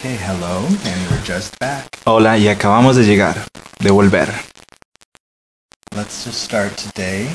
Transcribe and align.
Okay, 0.00 0.16
hello, 0.16 0.64
and 0.66 1.10
we're 1.10 1.22
just 1.24 1.58
back. 1.58 1.98
Hola, 2.06 2.38
y 2.38 2.48
acabamos 2.48 2.96
de 2.96 3.04
llegar, 3.04 3.36
de 3.80 3.90
volver. 3.90 4.32
Let's 5.94 6.24
just 6.24 6.42
start 6.42 6.74
today. 6.76 7.28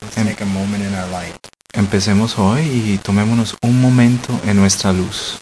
Let's 0.00 0.16
Em- 0.16 0.26
take 0.26 0.42
a 0.42 0.46
moment 0.46 0.82
in 0.82 0.94
our 0.94 1.08
light. 1.10 1.36
Empecemos 1.74 2.38
hoy 2.38 2.62
y 2.62 2.98
tomémonos 2.98 3.56
un 3.62 3.80
momento 3.82 4.32
en 4.46 4.56
nuestra 4.56 4.92
luz. 4.94 5.40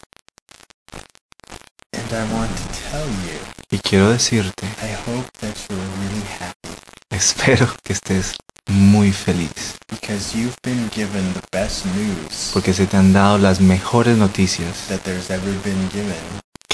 And 1.93 2.11
I 2.11 2.33
want 2.33 2.51
to 2.51 2.63
tell 2.91 3.07
you, 3.07 3.39
Y 3.71 3.79
quiero 3.79 4.09
decirte, 4.09 4.65
I 4.81 4.91
hope 5.09 5.29
that 5.39 5.55
you're 5.69 5.81
really 6.01 6.25
happy 6.39 6.69
espero 7.09 7.67
que 7.83 7.93
estés 7.93 8.35
muy 8.69 9.13
feliz, 9.13 9.77
because 9.89 10.37
you've 10.37 10.57
been 10.61 10.89
given 10.89 11.33
the 11.33 11.41
best 11.53 11.85
news 11.85 12.49
porque 12.53 12.73
se 12.73 12.85
te 12.85 12.97
han 12.97 13.13
dado 13.13 13.37
las 13.37 13.61
mejores 13.61 14.17
noticias 14.17 14.87
that 14.89 14.99
there's 15.03 15.29
ever 15.29 15.53
been 15.63 15.89
given 15.91 16.17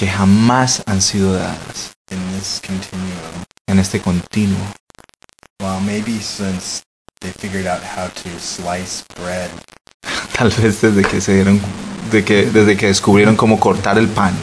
que 0.01 0.07
jamás 0.07 0.81
han 0.87 0.99
sido 0.99 1.33
dadas 1.33 1.93
in 2.09 2.17
this 2.33 2.59
continuum. 2.65 3.45
en 3.67 3.77
este 3.77 4.01
continuo. 4.01 4.57
Well, 5.61 5.79
maybe 5.79 6.19
since 6.19 6.81
they 7.19 7.31
figured 7.31 7.67
out 7.67 7.83
how 7.83 8.07
to 8.07 8.39
slice 8.39 9.03
bread, 9.15 9.51
Tal 10.35 10.49
vez 10.49 10.81
desde 10.81 11.03
que 11.03 11.21
se 11.21 11.35
dieron, 11.35 11.61
de 12.09 12.25
que, 12.25 12.49
desde 12.49 12.75
que 12.77 12.87
descubrieron 12.87 13.35
cómo 13.35 13.59
cortar 13.59 13.99
el 13.99 14.07
pan. 14.07 14.33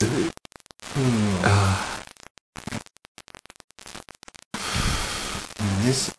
This 5.84 6.10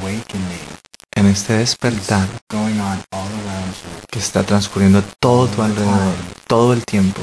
awakening 0.00 0.68
en 1.16 1.26
este 1.26 1.58
despertar 1.58 2.26
going 2.48 2.80
on 2.80 3.02
all 3.12 3.28
around 3.28 3.74
you 3.74 3.99
que 4.10 4.18
está 4.18 4.42
transcurriendo 4.42 5.02
todo 5.20 5.46
tu 5.46 5.62
alrededor, 5.62 6.14
todo 6.46 6.72
el 6.72 6.84
tiempo, 6.84 7.20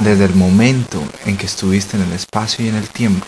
desde 0.00 0.24
el 0.24 0.34
momento 0.34 1.02
en 1.24 1.36
que 1.36 1.46
estuviste 1.46 1.96
en 1.96 2.02
el 2.02 2.12
espacio 2.12 2.64
y 2.64 2.68
en 2.68 2.76
el 2.76 2.88
tiempo, 2.88 3.26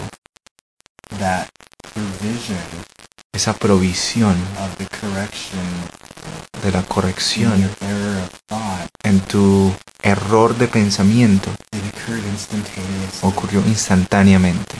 esa 3.32 3.54
provisión 3.54 4.36
of 4.60 4.76
the 4.76 4.86
correction 5.00 5.62
de 6.62 6.70
la 6.70 6.82
corrección 6.82 7.70
en 9.02 9.20
tu 9.20 9.72
error 10.02 10.56
de 10.56 10.68
pensamiento 10.68 11.50
ocurrió 13.22 13.60
instantáneamente. 13.66 14.76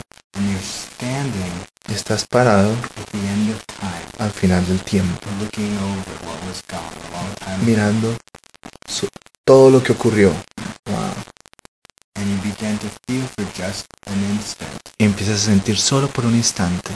Y 1.87 1.93
estás 1.93 2.27
parado 2.27 2.73
at 2.73 3.11
the 3.13 3.19
end 3.19 3.51
of 3.51 3.63
time 3.67 4.14
al 4.25 4.31
final 4.33 4.67
del 4.67 4.81
tiempo, 4.81 5.21
looking 5.41 5.77
over 5.77 6.15
what 6.27 6.41
was 6.49 6.63
gone 6.69 6.81
a 6.81 7.11
long 7.17 7.35
time 7.37 7.55
ago 7.57 7.65
mirando 7.65 8.17
su- 8.89 9.09
todo 9.45 9.71
lo 9.71 9.83
que 9.83 9.93
ocurrió. 9.93 10.31
Wow. 10.87 11.13
and 12.17 12.27
you 12.31 12.37
began 12.51 12.79
to 12.79 12.87
feel 13.07 13.27
for 13.37 13.45
just 13.55 13.87
an 14.07 14.19
instant 14.35 14.71
Y 14.99 15.05
empiezas 15.05 15.43
a 15.43 15.45
sentir 15.47 15.77
solo 15.77 16.09
por 16.09 16.25
un 16.25 16.35
instante, 16.35 16.91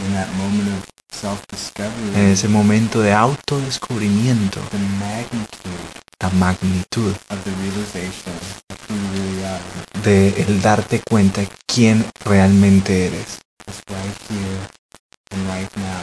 en 2.15 2.29
ese 2.29 2.49
momento 2.49 3.01
de 3.01 3.13
autodescubrimiento, 3.13 4.61
the 4.71 4.79
magnitude 4.79 5.99
la 6.21 6.31
magnitud 6.31 7.13
of 7.31 7.45
the 7.45 7.51
realization 7.63 8.33
of 8.71 8.79
who 8.89 8.95
you 8.95 9.13
really 9.13 9.45
are 9.45 9.61
de 10.03 10.43
el 10.43 10.63
darte 10.63 11.01
cuenta 11.09 11.43
quién 11.67 12.05
realmente 12.25 13.07
eres. 13.07 13.39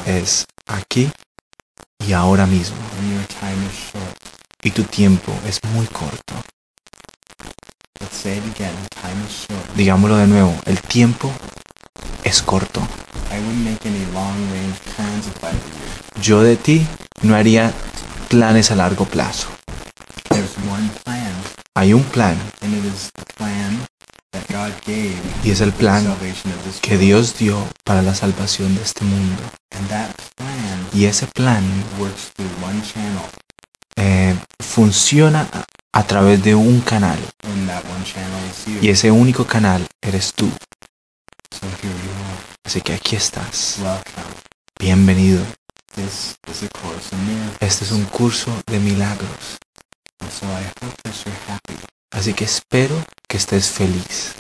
Es 0.06 0.46
aquí 0.68 1.12
y 2.06 2.14
ahora 2.14 2.46
mismo. 2.46 2.78
Y 4.64 4.72
tu 4.72 4.84
tiempo 4.84 5.32
es 5.48 5.60
muy 5.74 5.86
corto. 5.88 6.36
Digámoslo 9.76 10.18
de 10.18 10.28
nuevo, 10.28 10.56
el 10.66 10.80
tiempo 10.82 11.32
es 12.24 12.42
corto. 12.42 12.82
Yo 16.22 16.42
de 16.42 16.56
ti 16.56 16.88
no 17.22 17.36
haría 17.36 17.72
planes 18.30 18.72
a 18.72 18.76
largo 18.76 19.06
plazo. 19.06 19.48
Hay 21.76 21.94
un 21.94 22.04
plan 22.04 22.38
y 25.44 25.52
es 25.52 25.62
el 25.62 25.72
plan 25.74 26.06
que. 26.82 26.98
Dios 26.98 27.38
dio 27.38 27.58
para 27.84 28.02
la 28.02 28.16
salvación 28.16 28.76
de 28.76 28.82
este 28.82 29.04
mundo. 29.04 29.42
Y 30.96 31.08
ese 31.08 31.28
plan 31.28 31.62
works 32.00 32.32
through 32.34 32.50
one 32.64 32.82
channel, 32.82 33.22
eh, 33.98 34.34
funciona 34.62 35.46
a, 35.92 36.04
través 36.04 36.42
de 36.42 36.56
un 36.56 36.80
canal. 36.80 37.20
and 37.44 37.68
that 37.68 37.84
one 37.84 38.02
channel 38.06 38.40
is 38.50 38.66
you. 38.66 38.80
Y 38.82 38.88
ese 38.88 39.12
único 39.12 39.46
canal 39.46 39.86
eres 40.02 40.34
tú. 40.34 40.50
So 41.52 41.68
here 41.84 41.92
you 41.92 42.12
are. 42.12 42.38
Así 42.64 42.80
que 42.80 42.94
aquí 42.94 43.18
estás. 43.18 43.80
Welcome. 43.82 44.36
Bienvenido. 44.80 45.44
This 45.96 46.38
is 46.50 46.64
a 46.64 46.70
course 46.70 47.14
in 47.14 47.28
miracles. 47.28 47.58
Este 47.60 47.84
es 47.84 47.92
un 47.92 48.06
curso 48.06 48.52
de 48.66 48.80
milagros. 48.80 49.58
And 50.22 50.32
so 50.32 50.46
I 50.46 50.64
hope 50.82 50.96
that 51.04 51.14
you're 51.26 51.38
happy. 51.50 51.76
Así 52.12 52.34
que 52.34 52.46
espero 52.46 52.96
que 53.28 53.36
estés 53.36 53.68
feliz. 53.68 54.36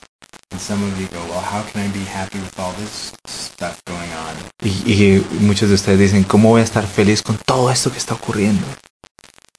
Y, 4.61 4.69
y 4.91 5.27
muchos 5.41 5.69
de 5.69 5.75
ustedes 5.75 5.99
dicen, 5.99 6.23
¿cómo 6.23 6.49
voy 6.49 6.61
a 6.61 6.63
estar 6.63 6.85
feliz 6.85 7.21
con 7.21 7.38
todo 7.38 7.71
esto 7.71 7.91
que 7.91 7.97
está 7.97 8.13
ocurriendo? 8.13 8.66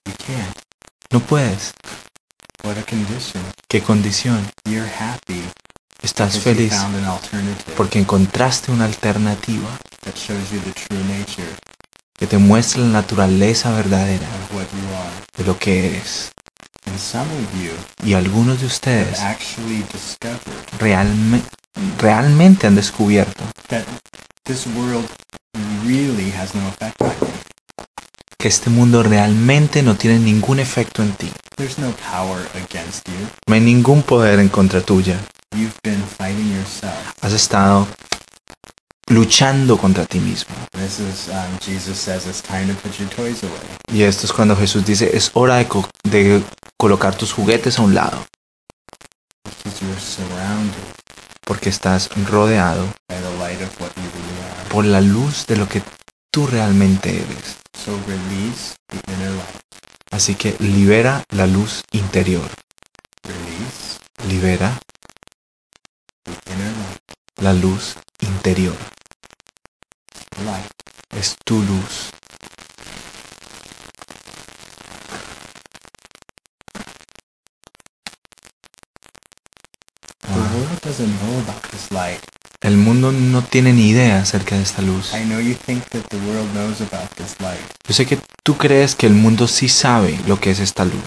You 0.05 0.13
can't. 0.27 0.59
No 1.11 1.21
puedes. 1.21 1.73
What 2.65 2.79
a 2.79 2.83
condition. 2.83 3.43
¿Qué 3.69 3.81
condición? 3.83 4.45
You're 4.65 4.89
happy 4.89 5.43
Estás 6.03 6.39
feliz 6.39 6.73
found 6.75 6.97
an 6.97 7.05
alternative 7.05 7.75
porque 7.77 7.99
encontraste 7.99 8.71
una 8.71 8.85
alternativa 8.85 9.69
that 10.05 10.15
shows 10.15 10.51
you 10.51 10.61
the 10.61 10.73
true 10.73 11.03
nature 11.05 11.49
que 12.19 12.27
te 12.27 12.39
muestra 12.39 12.83
la 12.83 12.89
naturaleza 12.89 13.73
verdadera 13.73 14.27
of 14.27 14.55
what 14.55 14.67
you 14.73 14.95
are. 14.95 15.25
de 15.37 15.45
lo 15.45 15.59
que 15.59 15.87
eres. 15.87 16.33
And 16.87 16.99
some 16.99 17.27
of 17.27 17.63
you 17.63 17.73
Y 18.09 18.15
algunos 18.15 18.61
de 18.61 18.67
ustedes 18.67 19.19
realme- 20.79 21.43
realmente 21.99 22.67
han 22.67 22.75
descubierto 22.75 23.43
that 23.69 23.85
this 24.45 24.67
world 24.77 25.07
really 25.85 26.33
has 26.33 26.55
no 26.55 26.67
effect 26.69 27.01
on 27.03 27.11
you. 27.21 27.27
que 28.39 28.49
este 28.49 28.71
mundo 28.71 29.03
realmente 29.03 29.83
no 29.83 29.95
tiene 29.97 30.19
ningún 30.19 30.59
efecto 30.61 31.03
en 31.03 31.13
ti. 31.13 31.31
There's 31.57 31.79
no 31.79 31.91
power 32.13 32.47
against 32.55 33.07
you. 33.09 33.15
No 33.49 33.55
hay 33.55 33.61
ningún 33.61 34.03
poder 34.03 34.39
en 34.41 34.49
contra 34.49 34.81
tuya. 34.83 35.19
You've 35.55 35.79
been 35.83 36.03
fighting 36.19 36.53
yourself. 36.55 36.95
Has 37.23 37.33
estado 37.33 37.87
luchando 39.09 39.77
contra 39.79 40.05
ti 40.07 40.19
mismo. 40.19 40.55
This 40.73 40.99
is, 41.01 41.29
um, 41.29 41.59
Jesus 41.61 41.99
says, 41.99 42.27
it's 42.27 42.43
time 42.43 42.67
to 42.73 42.75
put 42.81 42.99
your 42.99 43.09
toys 43.11 43.43
away. 43.43 43.61
Y 43.93 44.03
esto 44.03 44.27
es 44.27 44.33
cuando 44.33 44.57
Jesús 44.57 44.85
dice, 44.85 45.17
es 45.17 45.31
hora 45.35 45.57
de, 45.57 45.67
co- 45.69 45.89
de 46.05 46.43
colocar 46.77 47.15
tus 47.17 47.33
juguetes 47.33 47.79
a 47.79 47.83
un 47.83 47.95
lado, 47.95 48.27
Because 49.45 49.85
you're 49.85 50.01
surrounded 50.01 50.75
porque 51.47 51.69
estás 51.69 52.11
rodeado 52.29 52.85
by 53.09 53.17
the 53.21 53.39
light 53.39 53.63
of 53.63 53.81
what 53.81 53.91
you 53.97 54.03
really 54.03 54.43
are. 54.61 54.69
por 54.69 54.85
la 54.85 55.01
luz 55.01 55.47
de 55.47 55.57
lo 55.57 55.69
que 55.69 55.81
tú 56.33 56.47
realmente 56.49 57.11
eres. 57.11 57.57
So 57.85 57.93
release 58.09 58.75
the 58.89 59.13
inner 59.13 59.31
light. 59.31 59.61
Así 60.11 60.35
que 60.35 60.57
libera 60.59 61.23
la 61.31 61.47
luz 61.47 61.83
interior, 61.93 62.49
Release 63.23 63.99
libera 64.29 64.79
the 66.25 66.33
inner 66.53 66.73
light. 66.73 67.01
la 67.41 67.53
luz 67.53 67.97
interior. 68.21 68.77
Light. 70.45 70.71
Es 71.17 71.37
tu 71.45 71.63
luz. 71.63 72.11
El 82.61 82.77
mundo 82.77 83.13
no 83.13 83.43
tiene 83.43 83.73
ni 83.73 83.89
idea 83.89 84.21
acerca 84.21 84.57
de 84.57 84.63
esta 84.63 84.83
luz. 84.83 85.13
Yo 87.87 87.95
sé 87.95 88.07
que 88.07 88.19
Tú 88.47 88.57
crees 88.57 88.95
que 88.95 89.09
el 89.09 89.13
mundo 89.13 89.49
sí 89.49 89.69
sabe 89.69 90.17
lo 90.29 90.39
que 90.39 90.53
es 90.53 90.61
esta 90.61 90.85
luz, 90.85 91.03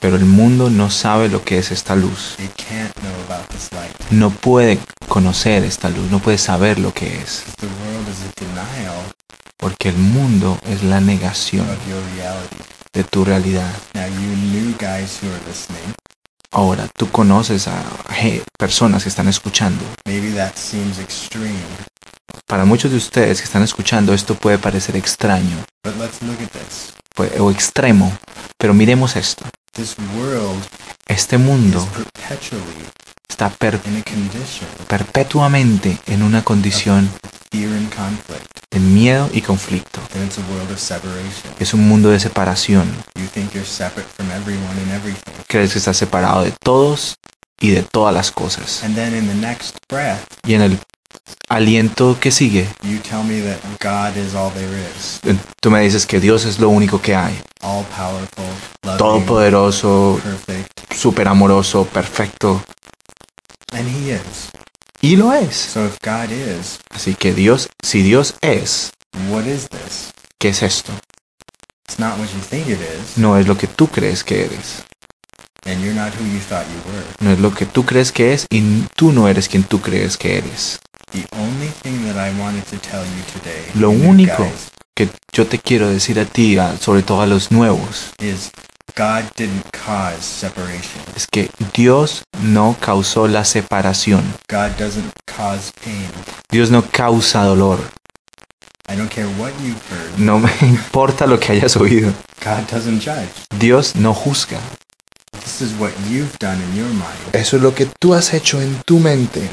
pero 0.00 0.14
el 0.14 0.24
mundo 0.24 0.70
no 0.70 0.88
sabe 0.88 1.28
lo 1.28 1.44
que 1.44 1.58
es 1.58 1.72
esta 1.72 1.96
luz. 1.96 2.36
No 4.10 4.30
puede 4.30 4.78
conocer 5.08 5.64
esta 5.64 5.88
luz, 5.88 6.10
no 6.10 6.18
puede 6.18 6.38
saber 6.38 6.78
lo 6.78 6.92
que 6.92 7.20
es, 7.20 7.44
porque 9.56 9.88
el 9.88 9.96
mundo 9.96 10.58
es 10.66 10.82
la 10.82 11.00
negación 11.00 11.66
de 12.92 13.04
tu 13.04 13.24
realidad. 13.24 13.70
Ahora, 16.50 16.88
tú 16.96 17.10
conoces 17.10 17.68
a 17.68 17.84
personas 18.58 19.02
que 19.02 19.08
están 19.08 19.28
escuchando. 19.28 19.84
Para 22.46 22.64
muchos 22.64 22.90
de 22.90 22.96
ustedes 22.96 23.40
que 23.40 23.44
están 23.44 23.62
escuchando 23.62 24.14
esto 24.14 24.34
puede 24.34 24.56
parecer 24.58 24.96
extraño 24.96 25.56
pues, 27.14 27.38
o 27.38 27.50
extremo, 27.50 28.16
pero 28.56 28.72
miremos 28.72 29.16
esto. 29.16 29.44
Este 31.06 31.36
mundo 31.38 31.86
está 33.30 33.50
per- 33.50 33.78
perpetuamente 34.88 35.98
en 36.06 36.22
una 36.22 36.42
condición 36.42 37.08
de 38.70 38.80
miedo 38.80 39.28
y 39.32 39.40
conflicto. 39.42 40.00
Es 41.58 41.74
un 41.74 41.86
mundo 41.88 42.10
de 42.10 42.18
separación. 42.20 42.86
Crees 45.46 45.72
que 45.72 45.78
estás 45.78 45.96
separado 45.96 46.42
de 46.42 46.52
todos 46.62 47.16
y 47.60 47.70
de 47.70 47.82
todas 47.82 48.14
las 48.14 48.30
cosas. 48.30 48.82
Y 50.46 50.54
en 50.54 50.62
el 50.62 50.78
aliento 51.48 52.16
que 52.20 52.30
sigue, 52.30 52.68
tú 55.60 55.70
me 55.70 55.80
dices 55.80 56.06
que 56.06 56.20
Dios 56.20 56.44
es 56.44 56.58
lo 56.58 56.68
único 56.68 57.00
que 57.00 57.14
hay. 57.14 57.38
Todopoderoso, 58.98 60.20
súper 60.94 61.28
amoroso, 61.28 61.84
perfecto. 61.86 62.62
And 63.78 63.88
He 63.88 64.10
is. 64.12 64.50
Y 65.00 65.16
lo 65.16 65.32
es. 65.32 65.54
So 65.56 65.86
if 65.86 65.96
God 66.02 66.30
is, 66.30 66.80
Así 66.90 67.14
que 67.14 67.32
Dios, 67.32 67.68
si 67.82 68.02
Dios 68.02 68.34
es, 68.40 68.90
what 69.30 69.44
is 69.46 69.68
this? 69.68 70.12
¿qué 70.40 70.48
es 70.50 70.62
esto? 70.62 70.92
It's 71.88 71.98
not 71.98 72.18
what 72.18 72.28
you 72.34 72.40
think 72.40 72.66
it 72.68 72.80
is, 72.80 73.16
No 73.16 73.36
es 73.38 73.46
lo 73.46 73.56
que 73.56 73.66
tú 73.66 73.86
crees 73.88 74.22
que 74.24 74.44
eres. 74.44 74.84
and 75.66 75.82
you're 75.82 75.94
not 75.94 76.12
who 76.14 76.24
you 76.24 76.38
thought 76.40 76.64
you 76.66 76.92
were. 76.92 77.04
No 77.20 77.30
es 77.32 77.38
lo 77.40 77.52
que 77.54 77.66
tú 77.66 77.84
crees 77.84 78.10
que 78.12 78.32
es 78.32 78.46
y 78.50 78.82
tú 78.96 79.12
no 79.12 79.28
eres 79.28 79.48
quien 79.48 79.64
tú 79.64 79.80
crees 79.80 80.16
que 80.16 80.38
eres. 80.38 80.80
The 81.12 81.26
only 81.36 81.68
thing 81.82 82.04
that 82.06 82.16
I 82.16 82.38
wanted 82.40 82.64
to 82.70 82.76
tell 82.78 83.04
you 83.04 83.22
today, 83.32 83.64
Lo 83.74 83.92
you 83.92 84.08
único 84.08 84.42
guys, 84.44 84.70
que 84.96 85.08
yo 85.32 85.46
te 85.46 85.58
quiero 85.58 85.88
decir 85.88 86.18
a 86.20 86.24
ti, 86.24 86.58
a- 86.58 86.76
sobre 86.78 87.02
todo 87.02 87.22
a 87.22 87.26
los 87.26 87.50
nuevos, 87.50 88.12
is 88.18 88.50
God 88.98 89.30
didn't 89.36 89.62
cause 89.70 90.24
separation. 90.24 91.00
es 91.14 91.28
que 91.28 91.48
Dios 91.72 92.24
no 92.42 92.76
causó 92.80 93.28
la 93.28 93.44
separación. 93.44 94.24
God 94.50 94.72
doesn't 94.76 95.12
cause 95.24 95.70
pain. 95.84 96.10
Dios 96.50 96.72
no 96.72 96.82
causa 96.90 97.44
dolor. 97.44 97.78
I 98.88 98.96
don't 98.96 99.08
care 99.08 99.28
what 99.38 99.52
you've 99.62 99.80
heard. 99.88 100.18
No 100.18 100.40
me 100.40 100.50
importa 100.62 101.28
lo 101.28 101.38
que 101.38 101.52
hayas 101.52 101.76
oído. 101.76 102.12
God 102.44 102.66
doesn't 102.72 103.00
judge. 103.00 103.30
Dios 103.60 103.94
no 103.94 104.12
juzga. 104.12 104.58
This 105.44 105.60
is 105.60 105.78
what 105.78 105.92
you've 106.10 106.36
done 106.40 106.60
in 106.60 106.74
your 106.76 106.88
mind. 106.88 107.34
Eso 107.34 107.56
es 107.56 107.62
lo 107.62 107.72
que 107.76 107.86
tú 108.00 108.14
has 108.14 108.34
hecho 108.34 108.60
en 108.60 108.82
tu 108.84 108.98
mente. 108.98 109.48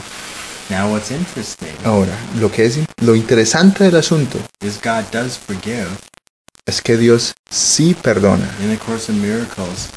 Now, 0.72 0.92
what's 0.92 1.12
interesting 1.12 1.76
Ahora, 1.84 2.18
lo 2.40 2.52
que 2.52 2.66
es 2.66 2.80
lo 2.98 3.14
interesante 3.14 3.84
del 3.84 3.98
asunto 3.98 4.40
is 4.62 4.80
God 4.82 5.04
does 5.12 5.38
forgive. 5.38 5.90
Es 6.66 6.82
que 6.82 6.98
Dios 6.98 7.34
sí 7.50 7.96
perdona. 8.02 8.50
In 8.62 8.70
the 8.70 8.78
Course 8.78 9.12
in 9.12 9.22
Miracles, 9.22 9.90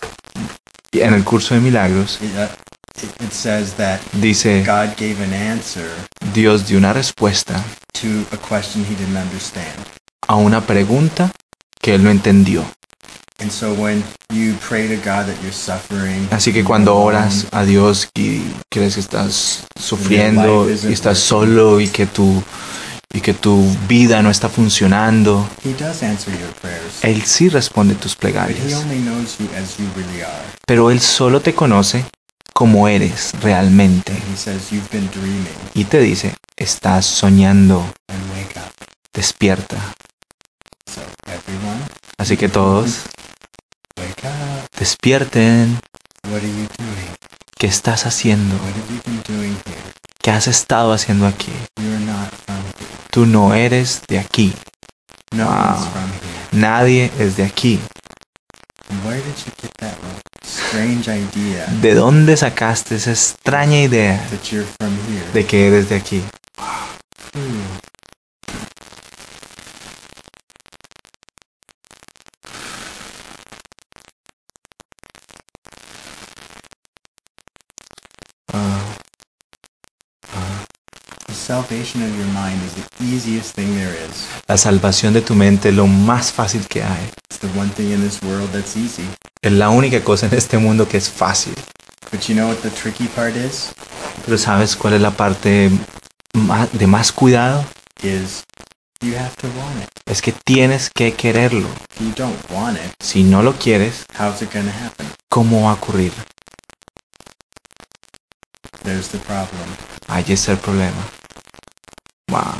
Y 0.93 1.00
en 1.00 1.12
el 1.12 1.23
curso 1.23 1.55
de 1.55 1.61
milagros 1.61 2.19
it, 2.23 2.31
uh, 2.37 3.25
it, 3.25 3.32
says 3.32 3.75
that 3.75 4.00
dice, 4.15 4.65
God 4.65 4.97
gave 4.97 5.23
an 5.23 5.35
answer 5.35 5.87
Dios 6.32 6.67
dio 6.67 6.79
una 6.79 6.94
respuesta 6.94 7.62
to 7.93 8.25
a 8.32 8.38
question 8.38 8.85
he 8.85 8.94
didn't 8.94 9.19
understand. 9.19 9.76
a 10.26 10.37
una 10.37 10.62
pregunta 10.62 11.31
que 11.81 11.94
él 11.94 12.05
no 12.05 12.11
entendió. 12.11 12.65
And 13.41 13.53
so 13.53 13.73
when 13.75 14.03
you 14.32 14.55
pray 14.67 14.88
to 14.88 14.97
God 14.97 15.26
that 15.26 15.37
you're 15.43 15.53
suffering, 15.53 16.26
Así 16.31 16.53
que 16.53 16.64
cuando 16.64 16.97
oras 16.97 17.47
a 17.53 17.64
Dios 17.64 18.09
y 18.14 18.43
crees 18.71 18.94
que 18.94 19.00
estás 19.00 19.64
sufriendo 19.79 20.69
y 20.69 20.93
estás 20.93 21.19
solo 21.19 21.81
y 21.81 21.88
que 21.88 22.06
tu 22.06 22.43
y 23.12 23.20
que 23.20 23.34
tu 23.34 23.64
vida 23.88 24.22
no 24.22 24.31
está 24.31 24.49
funcionando, 24.49 25.49
él 27.02 27.22
sí 27.22 27.49
responde 27.49 27.94
tus 27.94 28.14
plegarias, 28.14 28.84
pero 30.66 30.90
él 30.90 31.00
solo 31.00 31.40
te 31.40 31.55
conoce 31.55 32.05
como 32.52 32.88
eres 32.88 33.32
realmente. 33.40 34.12
Y 35.75 35.84
te 35.84 36.00
dice, 36.00 36.34
estás 36.56 37.06
soñando, 37.06 37.84
despierta. 39.14 39.76
Así 42.19 42.37
que 42.37 42.49
todos 42.49 43.04
despierten. 44.78 45.78
¿Qué 47.58 47.66
estás 47.66 48.06
haciendo? 48.06 48.56
¿Qué 50.20 50.31
has 50.31 50.46
estado 50.46 50.93
haciendo 50.93 51.26
aquí? 51.26 51.52
You're 51.76 51.99
not 52.00 52.31
from 52.44 52.56
here. 52.78 52.97
Tú 53.10 53.26
no 53.26 53.55
eres 53.55 54.02
de 54.08 54.19
aquí. 54.19 54.52
No 55.32 55.46
Wow. 55.46 55.75
one's 55.75 55.87
from 55.88 56.10
here. 56.10 56.60
Nadie 56.60 57.10
es 57.19 57.37
de 57.37 57.44
aquí. 57.44 57.78
Where 59.05 59.20
did 59.20 59.37
you 59.44 59.52
get 59.60 59.72
that 59.81 59.96
strange 60.44 61.08
idea 61.08 61.66
¿De 61.82 61.94
dónde 61.94 62.37
sacaste 62.38 62.94
esa 62.96 63.10
extraña 63.10 63.82
idea 63.82 64.16
that 64.31 64.50
you're 64.50 64.66
from 64.78 64.96
here? 65.08 65.26
de 65.34 65.44
que 65.46 65.66
eres 65.66 65.88
de 65.90 65.96
aquí? 65.96 66.22
Hmm. 67.34 67.78
Ah, 78.52 78.81
The 81.26 81.34
salvation 81.34 81.34
of 81.34 81.34
your 81.34 81.34
mind 81.34 81.34
is 81.34 81.34
the 81.34 81.37
easiest 81.37 81.37
thing 81.37 81.37
there 81.37 81.50
is. 81.50 81.57
La 84.47 84.56
salvación 84.56 85.12
de 85.12 85.20
tu 85.20 85.35
mente 85.35 85.69
es 85.69 85.75
lo 85.75 85.87
más 85.87 86.32
fácil 86.32 86.67
que 86.67 86.82
hay. 86.82 87.11
It's 87.31 87.38
the 87.41 87.59
one 87.59 87.70
thing 87.70 87.93
in 87.93 88.00
this 88.00 88.23
world 88.23 88.50
that's 88.53 88.76
easy. 88.76 89.05
Es 89.42 89.52
la 89.52 89.69
única 89.69 90.02
cosa 90.02 90.26
en 90.26 90.35
este 90.35 90.59
mundo 90.59 90.88
que 90.88 90.97
es 90.97 91.11
fácil. 91.11 91.54
But 92.11 92.23
you 92.23 92.35
know 92.35 92.49
what 92.49 92.59
the 92.59 92.71
tricky 92.71 93.07
part 93.09 93.37
is? 93.37 93.73
Pero 94.25 94.38
¿sabes 94.38 94.75
cuál 94.76 94.95
es 94.95 95.00
la 95.00 95.11
parte 95.11 95.71
de 96.73 96.87
más 96.87 97.12
cuidado? 97.12 97.64
Es 100.07 100.23
que 100.23 100.33
tienes 100.33 100.90
que 100.90 101.12
quererlo. 101.12 101.69
Si 103.00 103.23
no 103.25 103.42
lo 103.42 103.52
quieres, 103.54 104.07
how's 104.19 104.40
it 104.42 104.52
going 104.52 104.64
to 104.64 104.71
happen? 104.71 105.07
¿cómo 105.28 105.64
va 105.64 105.71
a 105.71 105.75
ocurrir? 105.75 106.12
There's 108.83 109.09
the 109.09 109.19
problem. 109.19 109.69
Ahí 110.09 110.25
está 110.28 110.52
el 110.52 110.59
problema. 110.59 111.17
Wow. 112.28 112.54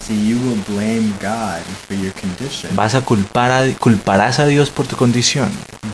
See, 0.00 0.14
you 0.28 0.38
will 0.38 0.62
blame 0.68 1.12
God 1.20 1.62
for 1.86 1.94
your 1.96 2.12
condition, 2.12 2.74
Vas 2.74 2.94
a 2.94 3.02
culpar 3.02 3.50
a, 3.50 3.72
culparás 3.78 4.38
a 4.38 4.46
Dios 4.46 4.70
por 4.70 4.86
tu 4.86 4.96
condición, 4.96 5.50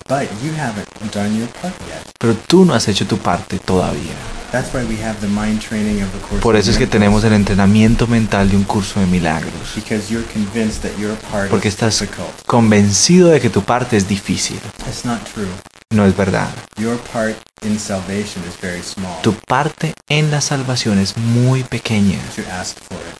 but 0.08 0.28
you 0.42 0.52
haven't 0.58 0.88
done 1.12 1.36
your 1.38 1.48
part 1.60 1.75
yet. 1.88 2.02
pero 2.18 2.34
tú 2.34 2.64
no 2.64 2.75
has 2.75 2.88
hecho 2.88 3.06
tu 3.06 3.18
parte 3.18 3.58
todavía. 3.58 4.14
That's 4.52 4.72
why 4.72 4.84
we 4.84 4.96
have 5.04 5.18
the 5.20 5.26
mind 5.28 5.60
training 5.60 6.02
of 6.02 6.08
course. 6.28 6.40
Por 6.40 6.56
eso 6.56 6.70
es 6.70 6.78
que 6.78 6.86
tenemos 6.86 7.25
el 7.25 7.32
entrenamiento 7.32 8.06
mental 8.06 8.48
de 8.48 8.56
un 8.56 8.62
curso 8.64 9.00
de 9.00 9.06
milagros. 9.06 9.52
Because 9.75 10.08
you're 10.10 10.26
convinced 10.32 10.82
that 10.82 10.96
your 10.98 11.14
part 11.30 11.50
Porque 11.50 11.68
is 11.68 11.75
estás 11.75 11.98
difficult. 12.00 12.28
convencido 12.46 13.28
de 13.30 13.40
que 13.40 13.50
tu 13.50 13.62
parte 13.62 13.96
es 13.96 14.08
difícil. 14.08 14.58
That's 14.84 15.04
not 15.04 15.18
true. 15.34 15.48
No 15.90 16.05
es 16.05 16.16
verdad. 16.16 16.49
Your 16.76 16.99
part 17.12 17.37
in 17.62 17.78
salvation 17.78 18.43
is 18.45 18.61
very 18.61 18.83
small. 18.83 19.21
Tu 19.23 19.33
parte 19.33 19.95
en 20.09 20.31
la 20.31 20.40
salvación 20.40 20.99
es 20.99 21.16
muy 21.16 21.62
pequeña. 21.62 22.19
To 22.35 22.43
ask 22.52 22.78
for 22.81 22.99
it 22.99 23.16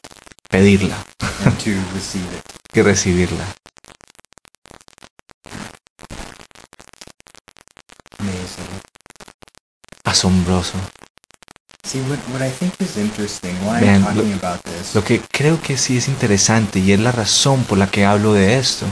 Pedirla 0.51 0.97
and 1.45 1.57
to 1.59 1.71
receive 1.95 2.25
it. 2.25 2.43
que 2.73 2.83
recibirla. 2.83 3.45
Amazing. 8.19 8.81
Asombroso. 10.05 10.79
Lo 14.95 15.05
que 15.05 15.21
creo 15.21 15.61
que 15.63 15.79
sí 15.79 15.99
es 15.99 16.09
interesante 16.09 16.81
y 16.81 16.93
es 16.93 17.01
la 17.01 17.13
razón 17.13 17.63
por 17.65 17.79
la 17.79 17.87
que 17.87 18.05
hablo 18.05 18.33
de 18.33 18.59
esto 18.59 18.87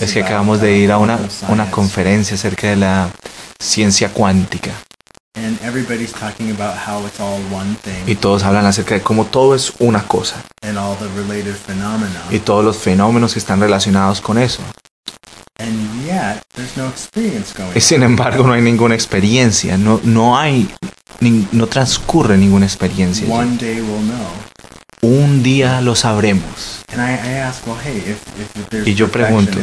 es 0.00 0.12
que 0.12 0.22
acabamos 0.22 0.58
uh, 0.58 0.62
de 0.62 0.76
ir 0.76 0.92
a 0.92 0.98
una, 0.98 1.16
quantum 1.16 1.50
una 1.50 1.70
conferencia 1.70 2.34
acerca 2.34 2.68
de 2.68 2.76
la 2.76 3.10
ciencia 3.58 4.10
cuántica. 4.10 4.72
And 5.34 5.58
everybody's 5.62 6.12
talking 6.12 6.50
about 6.50 6.76
how 6.76 7.06
it's 7.06 7.18
all 7.18 7.40
one 7.50 7.76
y 8.06 8.14
thing 8.14 8.16
todos 8.16 8.42
hablan 8.42 8.66
acerca 8.66 8.94
de 8.94 9.00
cómo 9.00 9.24
todo 9.24 9.54
es 9.54 9.72
una 9.78 10.06
cosa 10.06 10.42
and 10.60 10.76
all 10.76 10.94
the 10.98 11.08
related 11.16 11.54
phenomena. 11.54 12.22
y 12.30 12.38
todos 12.38 12.62
los 12.62 12.76
fenómenos 12.76 13.32
que 13.32 13.38
están 13.38 13.58
relacionados 13.58 14.20
con 14.20 14.36
eso. 14.36 14.62
And 15.58 16.04
yet, 16.04 16.42
there's 16.54 16.76
no 16.76 16.88
experience 16.88 17.54
going 17.56 17.72
Y 17.74 17.80
sin 17.80 18.02
embargo 18.02 18.44
no 18.44 18.52
hay 18.52 18.62
ninguna 18.62 18.94
experiencia, 18.94 19.78
no, 19.78 20.00
no 20.02 20.36
hay, 20.36 20.68
no 21.52 21.66
transcurre 21.66 22.36
ninguna 22.36 22.66
experiencia. 22.66 23.26
Un 25.04 25.42
día 25.42 25.80
lo 25.80 25.96
sabremos. 25.96 26.84
Y 28.84 28.94
yo 28.94 29.10
pregunto, 29.10 29.58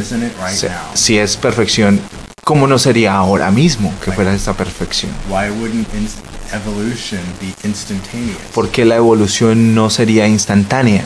si, 0.96 1.18
es 1.18 1.38
perfección, 1.38 2.02
¿cómo 2.44 2.68
no 2.68 2.78
sería 2.78 3.16
ahora 3.16 3.50
mismo 3.50 3.94
que 4.04 4.12
fuera 4.12 4.34
esta 4.34 4.54
perfección? 4.54 5.12
Why 5.30 5.50
wouldn't 5.50 5.88
ins- 5.94 6.18
evolution 6.54 7.22
be 7.40 7.54
instantaneous? 7.66 8.38
¿Por 8.54 8.70
qué 8.70 8.84
la 8.84 8.98
evolución 8.98 9.74
no 9.74 9.90
sería 9.90 10.28
instantánea? 10.28 11.06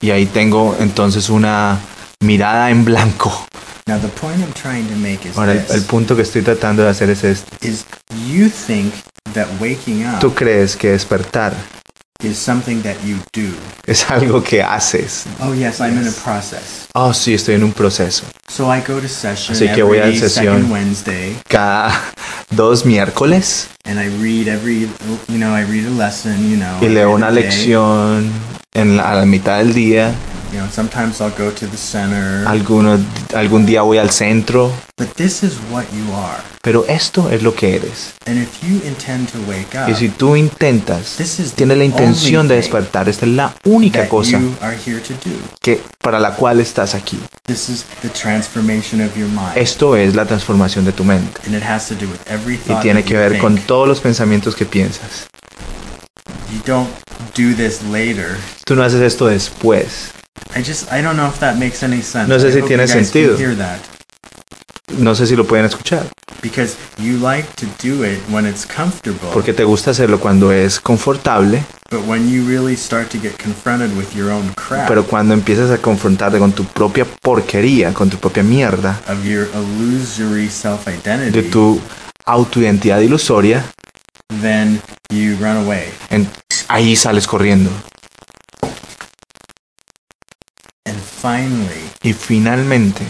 Y 0.00 0.10
ahí 0.10 0.26
tengo 0.26 0.76
entonces 0.80 1.30
una 1.30 1.78
mirada 2.20 2.68
en 2.68 2.84
blanco. 2.84 3.46
Now, 3.86 3.98
the 3.98 4.08
point 4.08 4.40
I'm 4.40 4.52
trying 4.52 4.88
to 4.88 4.96
make 4.96 5.26
is 5.26 5.38
Ahora, 5.38 5.52
el, 5.52 5.64
el 5.70 5.82
punto 5.82 6.14
que 6.14 6.22
estoy 6.22 6.42
tratando 6.42 6.82
de 6.82 6.90
hacer 6.90 7.08
es 7.08 7.24
este. 7.24 7.72
Tú 10.20 10.34
crees 10.34 10.76
que 10.76 10.90
despertar 10.90 11.54
is 12.22 12.38
something 12.38 12.80
that 12.82 12.96
you 13.04 13.16
do. 13.32 13.52
es 13.86 14.08
algo 14.10 14.42
que 14.42 14.62
haces. 14.62 15.24
Oh, 15.40 15.52
yes, 15.52 15.80
I'm 15.80 15.98
in 15.98 16.06
a 16.06 16.12
process. 16.24 16.86
Oh, 16.94 17.12
sí, 17.12 17.34
estoy 17.34 17.56
en 17.56 17.64
un 17.64 17.72
proceso. 17.72 18.24
So 18.48 18.72
I 18.72 18.80
go 18.80 19.00
to 19.00 19.08
session 19.08 19.56
Así 19.56 19.68
que 19.74 19.82
voy 19.82 19.98
a 19.98 20.04
every 20.04 20.18
sesión. 20.18 20.70
Wednesday, 20.70 21.36
Cada 21.48 21.92
dos 22.50 22.84
miércoles 22.86 23.68
and 23.84 23.98
I 23.98 24.08
read 24.22 24.48
every, 24.48 24.88
you 25.28 25.38
know, 25.38 25.52
I 25.54 25.64
read 25.64 25.86
a 25.86 25.90
lesson, 25.90 26.48
you 26.48 26.56
know. 26.56 26.78
y 26.80 26.88
leo 26.88 27.10
una 27.12 27.30
lección 27.30 28.30
en 28.72 28.96
la, 28.96 29.10
a 29.10 29.14
la 29.16 29.26
mitad 29.26 29.58
del 29.58 29.74
día. 29.74 30.14
You 30.54 30.60
know, 30.60 30.70
sometimes 30.70 31.20
I'll 31.20 31.36
go 31.36 31.50
to 31.50 31.66
the 31.66 31.76
center. 31.76 32.46
Alguno, 32.46 32.96
algún 33.34 33.66
día 33.66 33.82
voy 33.82 33.98
al 33.98 34.10
centro. 34.10 34.70
But 34.96 35.08
this 35.16 35.42
is 35.42 35.58
what 35.68 35.84
you 35.92 36.14
are. 36.14 36.40
Pero 36.62 36.84
esto 36.86 37.28
es 37.28 37.42
lo 37.42 37.56
que 37.56 37.74
eres. 37.74 38.14
And 38.26 38.38
if 38.38 38.62
you 38.62 38.80
intend 38.86 39.32
to 39.32 39.38
wake 39.48 39.74
up, 39.74 39.90
Y 39.90 39.96
si 39.96 40.10
tú 40.10 40.36
intentas, 40.36 41.16
tienes 41.56 41.76
la 41.76 41.84
intención 41.84 42.46
de 42.46 42.54
despertar, 42.54 43.08
esta 43.08 43.26
es 43.26 43.32
la 43.32 43.52
única 43.64 44.08
cosa 44.08 44.38
you 44.38 44.54
are 44.60 44.76
here 44.76 45.00
to 45.00 45.14
do. 45.28 45.34
que 45.60 45.80
para 46.00 46.20
la 46.20 46.36
cual 46.36 46.60
estás 46.60 46.94
aquí. 46.94 47.18
This 47.48 47.68
is 47.68 47.84
the 48.02 48.08
transformation 48.10 49.00
of 49.00 49.16
your 49.16 49.28
mind. 49.30 49.56
Esto 49.56 49.96
es 49.96 50.14
la 50.14 50.24
transformación 50.24 50.84
de 50.84 50.92
tu 50.92 51.02
mente. 51.02 51.40
and 51.46 51.56
it 51.56 51.64
has 51.64 51.88
to 51.88 51.96
do 51.96 52.06
with 52.06 52.20
every 52.28 52.60
Y 52.68 52.80
tiene 52.80 53.02
que 53.02 53.16
ver 53.16 53.38
con 53.38 53.58
todos 53.58 53.88
los 53.88 53.98
pensamientos 53.98 54.54
que 54.54 54.66
piensas. 54.66 55.26
You 56.52 56.60
don't 56.64 56.88
do 57.34 57.56
this 57.56 57.82
later. 57.90 58.36
Tú 58.64 58.76
no 58.76 58.84
haces 58.84 59.00
esto 59.00 59.26
después. 59.26 60.13
I 60.56 60.62
just 60.62 60.92
I 60.92 61.02
don't 61.02 61.16
know 61.16 61.28
if 61.28 61.38
that 61.40 61.56
makes 61.56 61.82
any 61.82 62.02
sense. 62.02 62.28
No 62.28 62.38
sé 62.38 62.48
I 62.48 62.52
si 62.52 62.62
tiene 62.62 62.86
sentido. 62.88 63.36
hear 63.36 63.56
that 63.56 63.78
No 64.98 65.14
sé 65.14 65.26
si 65.26 65.34
lo 65.36 65.44
pueden 65.46 65.64
escuchar. 65.66 66.06
because 66.42 66.76
you 66.98 67.16
like 67.18 67.48
to 67.56 67.66
do 67.82 68.04
it 68.04 68.18
when 68.28 68.44
it's 68.46 68.66
comfortable. 68.66 69.30
Porque 69.32 69.52
te 69.54 69.64
gusta 69.64 69.92
hacerlo 69.92 70.20
cuando 70.20 70.52
es 70.52 70.78
confortable, 70.78 71.64
but 71.90 72.02
when 72.06 72.28
you 72.30 72.46
really 72.46 72.76
start 72.76 73.08
to 73.10 73.18
get 73.18 73.32
confronted 73.42 73.96
with 73.96 74.14
your 74.14 74.30
own 74.30 74.52
crap 74.54 74.86
pero 74.86 75.04
cuando 75.06 75.32
empiezas 75.32 75.70
a 75.70 75.78
confrontarte 75.78 76.38
con 76.38 76.52
tu 76.52 76.64
propia 76.64 77.06
porquería, 77.22 77.94
con 77.94 78.10
tu 78.10 78.18
propia 78.18 78.42
mierda, 78.42 79.00
of 79.08 79.24
your 79.24 79.48
illusory 79.54 80.48
self-identity, 80.50 81.30
de 81.30 81.42
tu 81.50 81.80
autoidentidad 82.26 83.00
ilusoria, 83.00 83.64
then 84.42 84.80
you 85.10 85.36
run 85.40 85.56
away. 85.64 85.88
en- 86.10 86.28
ahí 86.68 86.94
sales 86.94 87.26
corriendo. 87.26 87.70
And 90.86 90.98
finally, 91.28 91.90
Y 92.02 92.12
finalmente, 92.12 93.02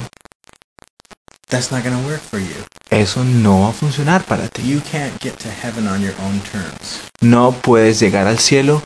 that's 1.48 1.72
not 1.72 1.82
going 1.82 1.96
to 2.00 2.06
work 2.08 2.20
for 2.20 2.38
you. 2.38 2.64
eso 2.90 3.24
no 3.24 3.62
va 3.62 3.70
a 3.70 3.72
funcionar 3.72 4.22
para 4.22 4.46
ti. 4.48 4.62
You 4.62 4.80
can't 4.92 5.18
get 5.20 5.34
to 5.38 5.48
heaven 5.50 5.88
on 5.88 6.00
your 6.00 6.14
own 6.24 6.40
terms. 6.52 7.00
No 7.20 7.50
puedes 7.52 7.98
llegar 7.98 8.28
al 8.28 8.38
cielo 8.38 8.82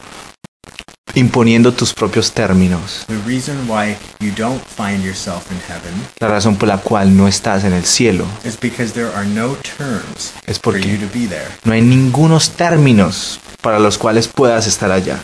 imponiendo 1.14 1.72
tus 1.72 1.92
propios 1.92 2.32
términos. 2.32 3.04
The 3.08 3.18
reason 3.26 3.68
why 3.68 3.96
you 4.20 4.30
don't 4.34 4.62
find 4.64 5.02
yourself 5.04 5.50
in 5.52 5.58
heaven 5.68 5.92
La 6.20 6.28
razón 6.28 6.56
por 6.56 6.68
la 6.68 6.78
cual 6.78 7.14
no 7.16 7.28
estás 7.28 7.64
en 7.64 7.72
el 7.74 7.84
cielo 7.84 8.24
is 8.44 8.58
because 8.58 8.92
there 8.92 9.10
are 9.14 9.26
no 9.26 9.56
terms 9.56 10.32
es 10.46 10.58
for 10.58 10.76
you 10.78 10.96
porque 10.96 11.06
to 11.06 11.18
be 11.18 11.26
there. 11.26 11.48
no 11.64 11.72
hay 11.74 11.82
ningunos 11.82 12.50
términos 12.52 13.40
para 13.60 13.78
los 13.78 13.98
cuales 13.98 14.26
puedas 14.28 14.66
estar 14.66 14.90
allá. 14.90 15.18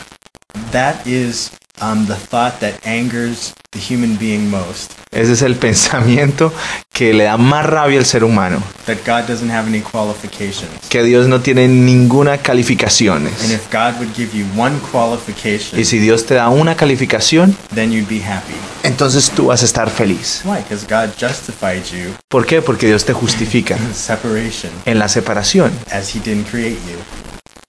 That 0.71 1.05
is 1.07 1.51
um, 1.81 2.05
the 2.07 2.15
thought 2.15 2.59
that 2.59 2.75
angers 2.85 3.53
the 3.71 3.79
human 3.79 4.17
being 4.17 4.49
most. 4.49 4.93
Ese 5.11 5.33
es 5.33 5.41
el 5.41 5.55
pensamiento 5.55 6.53
que 6.93 7.13
le 7.13 7.25
da 7.25 7.37
más 7.37 7.65
rabia 7.65 7.99
al 7.99 8.05
ser 8.05 8.23
humano, 8.23 8.61
That 8.85 8.97
God 9.05 9.27
doesn't 9.27 9.49
have 9.49 9.67
any 9.67 9.81
qualifications. 9.81 10.69
que 10.89 11.03
Dios 11.03 11.27
no 11.27 11.41
tiene 11.41 11.67
ninguna 11.67 12.33
And 12.33 12.41
calificaciones. 12.41 13.33
if 13.51 13.69
God 13.71 13.97
would 13.99 14.13
give 14.15 14.33
you 14.37 14.45
one 14.57 14.77
qualification, 14.91 15.79
Y 15.79 15.85
si 15.85 15.99
Dios 15.99 16.25
te 16.25 16.35
da 16.35 16.49
una 16.49 16.75
calificación, 16.75 17.55
then 17.73 17.91
you'd 17.91 18.07
be 18.09 18.21
happy. 18.21 18.53
entonces 18.83 19.29
tú 19.31 19.47
vas 19.47 19.61
a 19.61 19.65
estar 19.65 19.89
feliz. 19.89 20.41
Why? 20.45 20.57
Because 20.67 20.85
God 20.87 21.11
justified 21.19 21.83
you 21.91 22.13
¿Por 22.29 22.45
qué? 22.45 22.61
Porque 22.61 22.87
Dios 22.87 23.03
te 23.05 23.13
justifica 23.13 23.77
in 23.77 23.93
separation 23.93 24.71
en 24.85 24.99
la 24.99 25.07
separación, 25.09 25.71
as 25.91 26.13
He 26.15 26.19
didn't 26.19 26.47
create 26.49 26.77
you. 26.87 26.97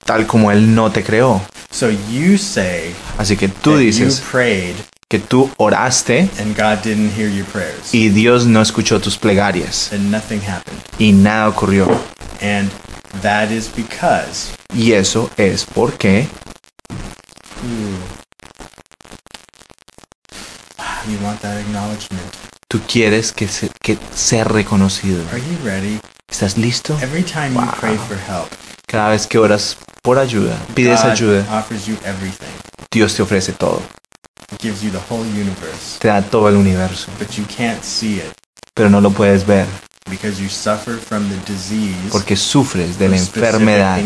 Tal 0.06 0.26
como 0.26 0.50
Él 0.50 0.75
no 0.75 0.90
te 0.90 1.02
creó. 1.04 1.42
So 1.70 1.90
you 1.90 2.38
say 2.38 2.94
Así 3.18 3.36
que 3.36 3.48
tú 3.48 3.76
dices 3.76 4.22
que 5.08 5.18
tú 5.18 5.50
oraste 5.58 6.28
and 6.40 6.56
God 6.56 6.78
didn't 6.82 7.12
hear 7.16 7.28
your 7.28 7.44
prayers. 7.46 7.92
y 7.92 8.08
Dios 8.08 8.46
no 8.46 8.62
escuchó 8.62 9.00
tus 9.00 9.18
plegarias 9.18 9.92
and 9.92 10.10
nothing 10.10 10.40
happened. 10.40 10.80
y 10.98 11.12
nada 11.12 11.48
ocurrió. 11.48 11.86
And 12.40 12.70
that 13.22 13.50
is 13.50 13.68
because 13.75 14.52
Y 14.75 14.92
eso 14.92 15.30
es 15.36 15.64
porque 15.66 16.26
you 21.08 21.18
want 21.22 21.40
that 21.40 21.56
acknowledgement. 21.58 22.22
tú 22.68 22.80
quieres 22.88 23.32
que, 23.32 23.46
se- 23.48 23.70
que 23.80 23.96
ser 24.14 24.48
reconocido. 24.48 25.22
Are 25.30 25.38
you 25.40 25.56
ready? 25.64 26.00
¿Estás 26.28 26.56
listo? 26.58 26.98
Every 27.00 27.22
time 27.22 27.54
you 27.54 27.64
pray 27.80 27.96
for 27.96 28.16
help, 28.16 28.48
Cada 28.88 29.10
vez 29.10 29.26
que 29.26 29.38
oras 29.38 29.76
por 30.06 30.20
ayuda, 30.20 30.56
pides 30.72 31.02
ayuda. 31.02 31.44
Dios 32.92 33.14
te 33.14 33.22
ofrece 33.22 33.52
todo. 33.52 33.82
It 34.52 34.62
gives 34.62 34.80
you 34.80 34.92
the 34.92 35.00
whole 35.10 35.25
universe. 35.25 35.98
Te 35.98 36.06
da 36.06 36.22
todo 36.22 36.48
el 36.48 36.54
universo, 36.54 37.10
But 37.18 37.36
you 37.36 37.44
can't 37.44 37.82
see 37.82 38.18
it 38.18 38.32
pero 38.72 38.88
no 38.88 39.00
lo 39.00 39.10
puedes 39.10 39.44
ver 39.44 39.66
because 40.08 40.40
you 40.40 40.48
suffer 40.48 40.96
from 40.96 41.28
the 41.28 41.52
disease 41.52 41.96
porque 42.12 42.36
sufres 42.36 42.98
de 42.98 43.08
la 43.08 43.16
enfermedad 43.16 43.98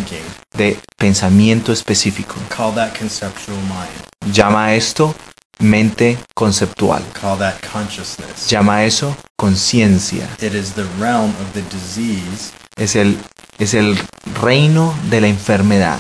de 0.56 0.78
pensamiento 0.96 1.70
específico. 1.70 2.36
Call 2.48 2.74
that 2.74 2.96
conceptual 2.96 3.58
mind. 3.64 4.32
Llama 4.32 4.66
a 4.66 4.74
esto 4.76 5.14
mente 5.58 6.16
conceptual. 6.34 7.02
Call 7.20 7.36
that 7.38 7.56
consciousness. 7.60 8.48
Llama 8.48 8.76
a 8.76 8.84
eso 8.86 9.14
conciencia. 9.36 10.26
It 10.40 10.54
is 10.54 10.72
the 10.72 10.86
realm 10.98 11.34
of 11.42 11.52
the 11.52 11.62
disease 11.62 12.52
Es 12.80 12.96
el, 12.96 13.18
es 13.60 13.74
el 13.74 13.96
reino 14.42 14.94
de 15.10 15.20
la 15.20 15.28
enfermedad, 15.28 15.98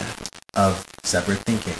of 0.54 0.82
separate 1.04 1.42
thinking. 1.44 1.74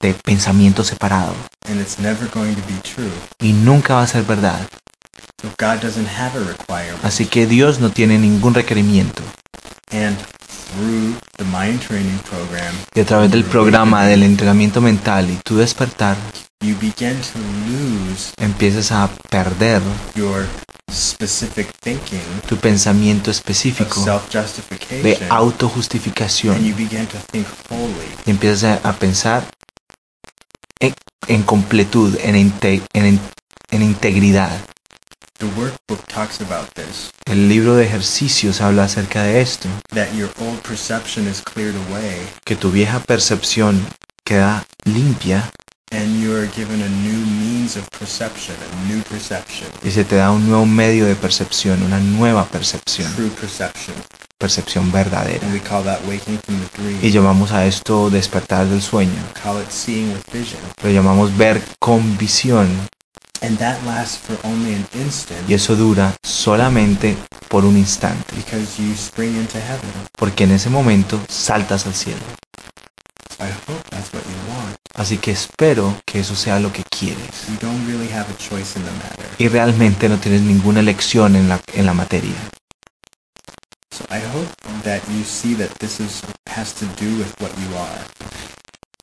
de 0.00 0.14
pensamiento 0.14 0.82
separado. 0.82 1.34
And 1.68 1.80
it's 1.80 1.98
never 1.98 2.28
going 2.32 2.54
to 2.54 2.62
be 2.66 2.78
true. 2.82 3.10
Y 3.40 3.52
nunca 3.52 3.94
va 3.94 4.02
a 4.02 4.06
ser 4.06 4.24
verdad. 4.24 4.66
So 5.40 5.48
God 5.58 5.80
doesn't 5.82 6.08
have 6.08 6.36
a 6.36 6.44
requirement. 6.44 7.04
Así 7.04 7.26
que 7.26 7.46
Dios 7.46 7.78
no 7.80 7.90
tiene 7.90 8.18
ningún 8.18 8.54
requerimiento. 8.54 9.22
And 9.92 10.16
through 10.74 11.16
the 11.36 11.44
mind 11.44 11.80
training 11.80 12.18
program, 12.28 12.74
Y 12.94 13.00
a 13.00 13.04
través 13.04 13.30
del 13.30 13.44
programa 13.44 14.06
del 14.06 14.22
entrenamiento 14.22 14.80
mental 14.80 15.30
y 15.30 15.38
tu 15.44 15.58
despertar, 15.58 16.16
you 16.62 16.74
begin 16.80 17.20
to 17.20 17.38
lose 17.68 18.32
empiezas 18.38 18.90
a 18.90 19.08
perder 19.30 19.82
your 20.14 20.46
specific 20.90 21.66
thinking 21.80 22.20
tu 22.48 22.56
pensamiento 22.56 23.30
específico 23.30 24.04
de 25.02 25.18
autojustificación 25.30 26.64
you 26.64 26.74
begin 26.76 27.06
to 27.06 27.18
think 27.32 27.46
wholly. 27.68 28.06
y 28.24 28.30
empiezas 28.30 28.84
a, 28.84 28.88
a 28.88 28.92
pensar 28.92 29.44
en, 30.80 30.94
en 31.28 31.42
completud, 31.42 32.16
en, 32.22 32.36
inte- 32.36 32.82
en, 32.92 33.18
en 33.70 33.82
integridad. 33.82 34.60
The 35.38 35.46
workbook 35.46 36.06
talks 36.06 36.40
about 36.40 36.72
this, 36.74 37.10
El 37.26 37.48
libro 37.48 37.74
de 37.76 37.84
ejercicios 37.84 38.60
habla 38.60 38.84
acerca 38.84 39.22
de 39.24 39.40
esto, 39.40 39.68
that 39.94 40.12
your 40.14 40.30
old 40.40 40.60
perception 40.62 41.26
is 41.28 41.42
cleared 41.42 41.74
away 41.90 42.20
que 42.44 42.56
tu 42.56 42.70
vieja 42.70 43.00
percepción 43.00 43.84
queda 44.24 44.64
limpia 44.84 45.50
and 45.92 46.20
you 46.20 46.34
are 46.36 46.46
given 46.56 46.82
a 46.82 46.88
new 46.88 47.24
means 47.40 47.76
of 47.76 47.88
perception, 47.90 48.54
a 48.56 48.92
new 48.92 49.02
perception, 49.04 49.68
y 49.84 49.90
se 49.90 50.04
te 50.04 50.16
da 50.16 50.30
un 50.30 50.46
nuevo 50.48 50.66
medio 50.66 51.06
de 51.06 51.14
percepción, 51.14 51.82
una 51.82 52.00
nueva 52.00 52.44
percepción, 52.46 53.12
true 53.14 53.30
perception. 53.30 53.94
percepción 54.38 54.90
verdadera. 54.92 55.44
And 55.46 55.54
we 55.54 55.60
call 55.60 55.82
that 55.84 56.00
waking 56.06 56.38
from 56.40 56.58
the 56.60 56.82
dream. 56.82 56.98
Y 57.02 57.10
llamamos 57.10 57.52
a 57.52 57.66
esto 57.66 58.10
despertar 58.10 58.66
del 58.66 58.82
sueño. 58.82 59.12
call 59.42 59.62
it 59.62 59.70
seeing 59.70 60.12
with 60.12 60.22
vision. 60.32 60.60
Lo 60.82 60.90
llamamos 60.90 61.36
ver 61.36 61.62
con 61.78 62.18
visión. 62.18 62.68
And 63.42 63.58
that 63.58 63.76
lasts 63.84 64.18
for 64.18 64.36
only 64.44 64.74
an 64.74 64.86
instant 64.94 65.38
Y 65.48 65.52
eso 65.54 65.76
dura 65.76 66.16
solamente 66.22 67.16
por 67.48 67.64
un 67.64 67.76
instante. 67.76 68.34
because 68.34 68.82
you 68.82 68.92
spring 68.94 69.36
into 69.36 69.58
heaven. 69.58 69.90
Porque 70.18 70.44
en 70.44 70.52
ese 70.52 70.68
momento 70.70 71.20
saltas 71.28 71.86
al 71.86 71.94
cielo. 71.94 72.20
So 73.38 73.44
I 73.44 73.50
hope 73.68 73.88
that's 73.90 74.12
what 74.12 74.22
you. 74.24 74.45
Así 74.96 75.18
que 75.18 75.30
espero 75.30 75.94
que 76.06 76.20
eso 76.20 76.34
sea 76.34 76.58
lo 76.58 76.72
que 76.72 76.82
quieres. 76.84 77.46
You 77.48 77.58
don't 77.60 77.86
really 77.86 78.08
have 78.10 78.26
a 78.32 78.36
choice 78.38 78.78
in 78.78 78.84
the 78.84 78.90
matter. 78.92 79.26
Y 79.38 79.48
realmente 79.48 80.08
no 80.08 80.16
tienes 80.18 80.40
ninguna 80.40 80.80
elección 80.80 81.36
en 81.36 81.50
la, 81.50 81.60
en 81.74 81.84
la 81.84 81.92
materia. 81.92 82.34
So 83.92 84.04
I 84.10 84.20
hope 84.20 84.48
that 84.84 85.02
you 85.08 85.22
see 85.24 85.54
that 85.56 85.68
this 85.78 86.00
is 86.00 86.22
has 86.46 86.72
to 86.74 86.86
do 86.98 87.06
with 87.18 87.28
what 87.40 87.50
you 87.58 87.76
are. 87.76 88.00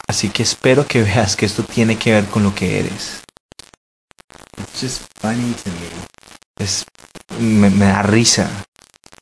Así 0.08 0.30
que 0.30 0.42
espero 0.42 0.88
que 0.88 1.04
veas 1.04 1.36
que 1.36 1.46
esto 1.46 1.64
tiene 1.64 1.98
que 1.98 2.12
ver 2.12 2.26
con 2.26 2.42
lo 2.44 2.56
que 2.56 2.80
eres. 2.80 3.22
It's 4.58 4.82
just 4.82 5.02
funny 5.20 5.54
to 5.64 5.70
me. 5.70 5.90
Es, 6.58 6.86
me, 7.40 7.70
me 7.70 7.86
da 7.86 8.02
risa. 8.02 8.50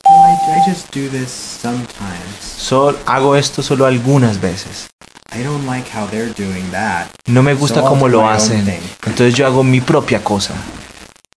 Well, 0.05 0.23
I, 0.23 0.57
I 0.57 0.69
just 0.69 0.93
do 0.93 1.09
this 1.09 1.29
sometimes. 1.29 2.39
Sol, 2.41 2.97
hago 3.05 3.35
esto 3.35 3.61
solo 3.61 3.85
algunas 3.85 4.39
veces. 4.39 4.89
I 5.33 5.43
don't 5.43 5.65
like 5.65 5.87
how 5.87 6.07
they're 6.07 6.33
doing 6.33 6.69
that. 6.71 7.07
No 7.25 7.41
me 7.41 7.53
gusta 7.53 7.81
cómo 7.81 8.09
lo 8.09 8.27
hacen. 8.27 8.67
Entonces 9.05 9.33
yo 9.33 9.47
hago 9.47 9.63
mi 9.63 9.79
propia 9.79 10.21
cosa. 10.21 10.53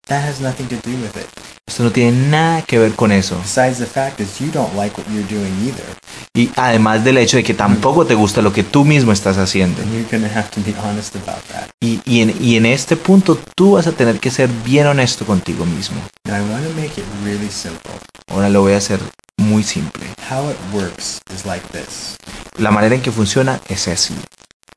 That 0.06 0.22
has 0.28 0.38
nothing 0.40 0.68
to 0.68 0.76
do 0.86 0.96
with 0.98 1.16
it. 1.16 1.26
Esto 1.66 1.82
no 1.84 1.90
tiene 1.90 2.28
nada 2.28 2.60
que 2.62 2.78
ver 2.78 2.92
con 2.92 3.10
eso. 3.10 3.38
Besides 3.38 3.78
the 3.78 3.86
fact 3.86 4.20
is 4.20 4.38
you 4.38 4.50
don't 4.52 4.74
like 4.76 4.94
what 4.98 5.06
you're 5.10 5.26
doing 5.28 5.52
either. 5.66 5.84
Y 6.34 6.50
además 6.56 7.04
del 7.04 7.16
hecho 7.16 7.38
de 7.38 7.42
que 7.42 7.54
tampoco 7.54 8.04
te 8.04 8.14
gusta 8.14 8.42
lo 8.42 8.52
que 8.52 8.62
tú 8.62 8.84
mismo 8.84 9.12
estás 9.12 9.38
haciendo. 9.38 9.80
And 9.80 9.92
you're 9.92 10.08
gonna 10.10 10.28
have 10.28 10.50
to 10.50 10.60
be 10.60 10.74
honest 10.84 11.16
about 11.16 11.42
that. 11.52 11.70
Y, 11.80 12.00
y 12.04 12.20
en, 12.20 12.34
y 12.38 12.56
en 12.56 12.66
este 12.66 12.96
punto 12.96 13.38
tú 13.56 13.72
vas 13.72 13.86
a 13.86 13.92
tener 13.92 14.20
que 14.20 14.30
ser 14.30 14.50
bien 14.62 14.86
honesto 14.86 15.24
contigo 15.24 15.64
mismo. 15.64 15.96
Now 16.26 16.36
I 16.36 16.50
want 16.50 16.64
to 16.66 16.74
make 16.74 17.00
it 17.00 17.06
really 17.24 17.48
simple. 17.48 17.92
Ahora 18.28 18.50
lo 18.50 18.60
voy 18.60 18.74
a 18.74 18.76
hacer 18.76 19.00
muy 19.38 19.62
simple. 19.62 20.04
How 20.30 20.50
it 20.50 20.56
works 20.74 21.20
is 21.34 21.46
like 21.46 21.66
this. 21.68 22.16
La 22.58 22.70
manera 22.70 22.94
en 22.94 23.00
que 23.00 23.10
funciona 23.10 23.58
es 23.68 23.88
así. 23.88 24.14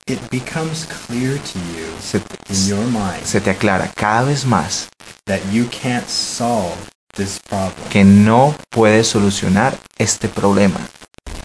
It 0.07 0.19
becomes 0.31 0.85
clear 1.07 1.37
to 1.37 1.59
you 1.75 1.85
Se, 1.99 2.21
in 2.49 2.67
your 2.67 2.85
mind 2.85 3.23
se 3.25 3.41
te 3.41 3.49
aclara 3.51 3.91
cada 3.95 4.23
vez 4.23 4.45
más 4.45 4.87
that 5.25 5.39
you 5.51 5.65
can't 5.69 6.07
solve 6.07 6.75
this 7.15 7.39
problem 7.49 7.89
que 7.89 8.03
no 8.05 8.55
puedes 8.69 9.07
solucionar 9.07 9.77
este 9.97 10.29
problema. 10.29 10.79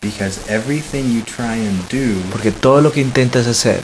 because 0.00 0.40
everything 0.49 1.12
you 1.12 1.23
try 1.23 1.54
and 1.66 1.76
do 1.88 2.21
Porque 2.31 2.52
todo 2.52 2.81
lo 2.81 2.92
que 2.92 3.00
intentas 3.00 3.47
hacer 3.49 3.81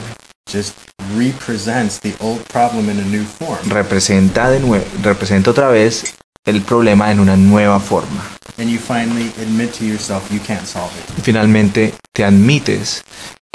just 0.48 0.76
represents 1.16 1.98
the 2.00 2.14
old 2.20 2.40
problem 2.46 2.88
in 2.88 3.00
a 3.00 3.04
new 3.04 3.24
form. 3.24 3.58
representa, 3.68 4.48
de 4.50 4.60
nue- 4.60 4.84
representa 5.02 5.50
otra 5.50 5.68
vez 5.68 6.14
el 6.46 6.62
problema 6.62 7.10
en 7.10 7.18
una 7.20 7.36
nueva 7.36 7.80
forma. 7.80 8.24
And 8.58 8.68
you 8.68 8.78
finally 8.78 9.32
admit 9.42 9.72
to 9.78 9.84
yourself 9.84 10.30
you 10.32 10.40
can't 10.40 10.66
solve 10.66 10.90
it. 10.98 11.18
Y 11.18 11.22
finalmente 11.22 11.94
te 12.12 12.24
admites 12.24 13.02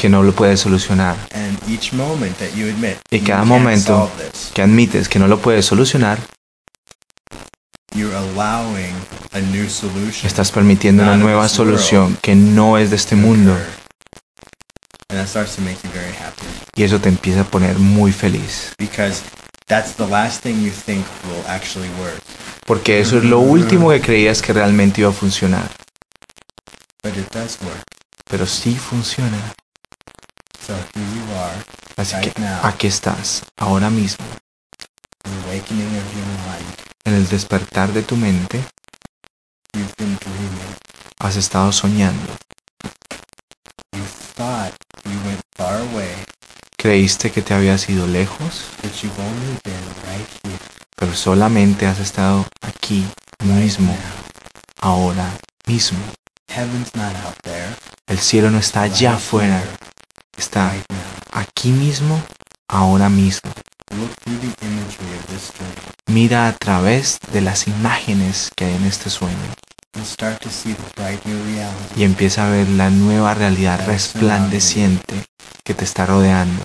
que 0.04 0.10
no 0.10 0.22
lo 0.22 0.34
puedes 0.34 0.60
solucionar. 0.60 1.16
Y 3.10 3.20
cada 3.22 3.46
momento 3.46 4.12
que 4.54 4.62
admites 4.62 5.08
que 5.08 5.18
no 5.18 5.30
lo 5.30 5.40
puedes 5.40 5.66
solucionar, 5.66 6.20
estás 10.26 10.52
permitiendo 10.52 11.04
una 11.04 11.16
nueva 11.16 11.48
solución 11.48 12.18
que 12.22 12.36
no 12.36 12.78
es 12.78 12.90
de 12.90 12.98
este 12.98 13.16
mundo. 13.16 13.58
Y 16.76 16.84
eso 16.84 17.00
te 17.00 17.08
empieza 17.08 17.40
a 17.40 17.46
poner 17.46 17.80
muy 17.80 18.12
feliz. 18.12 18.74
Porque 22.66 23.00
eso 23.00 23.18
es 23.20 23.24
lo 23.24 23.40
último 23.40 23.90
que 23.90 24.02
creías 24.02 24.42
que 24.42 24.52
realmente 24.52 25.00
iba 25.00 25.12
a 25.12 25.14
funcionar. 25.14 25.70
Pero 28.30 28.46
sí 28.46 28.76
funciona. 28.76 29.54
So 30.53 30.53
here 30.53 30.53
you 30.53 30.53
are, 30.53 30.53
Así 31.98 32.16
que 32.22 32.34
aquí 32.64 32.88
estás, 32.88 33.44
ahora 33.58 33.90
mismo, 33.90 34.26
the 35.24 35.30
awakening 35.46 35.88
of 35.88 36.16
your 36.16 36.26
mind. 36.48 36.74
en 37.06 37.14
el 37.16 37.28
despertar 37.28 37.92
de 37.92 38.02
tu 38.02 38.16
mente, 38.16 38.64
has 41.20 41.36
estado 41.36 41.72
soñando. 41.72 42.34
Creíste 46.78 47.32
que 47.32 47.42
te 47.42 47.54
habías 47.54 47.90
ido 47.90 48.08
lejos, 48.08 48.66
pero 50.96 51.14
solamente 51.14 51.86
has 51.88 52.00
estado 52.00 52.46
aquí 52.62 53.06
mismo, 53.44 53.96
ahora 54.82 55.30
mismo. 55.68 56.00
Heaven's 56.50 56.94
not 56.96 57.16
out 57.26 57.36
there. 57.42 57.76
El 58.08 58.20
cielo 58.20 58.52
no 58.52 58.60
está 58.60 58.84
allá 58.84 59.16
afuera, 59.16 59.64
está 60.38 60.74
aquí 61.32 61.72
mismo, 61.72 62.22
ahora 62.68 63.10
mismo. 63.10 63.52
Mira 66.08 66.48
a 66.48 66.54
través 66.54 67.20
de 67.32 67.42
las 67.42 67.68
imágenes 67.68 68.52
que 68.56 68.66
hay 68.66 68.76
en 68.76 68.86
este 68.86 69.10
sueño 69.10 69.38
y 71.96 72.04
empieza 72.04 72.48
a 72.48 72.50
ver 72.50 72.68
la 72.70 72.90
nueva 72.90 73.34
realidad 73.34 73.86
resplandeciente 73.86 75.24
que 75.64 75.74
te 75.74 75.84
está 75.86 76.06
rodeando. 76.06 76.64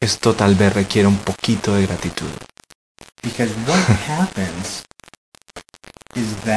Esto 0.00 0.34
tal 0.34 0.54
vez 0.54 0.72
requiere 0.72 1.08
un 1.08 1.18
poquito 1.18 1.74
de 1.74 1.86
gratitud, 1.86 2.30
because 3.22 3.52
what 3.66 3.82
happens 4.08 4.66
is 4.66 4.84
that 5.54 5.97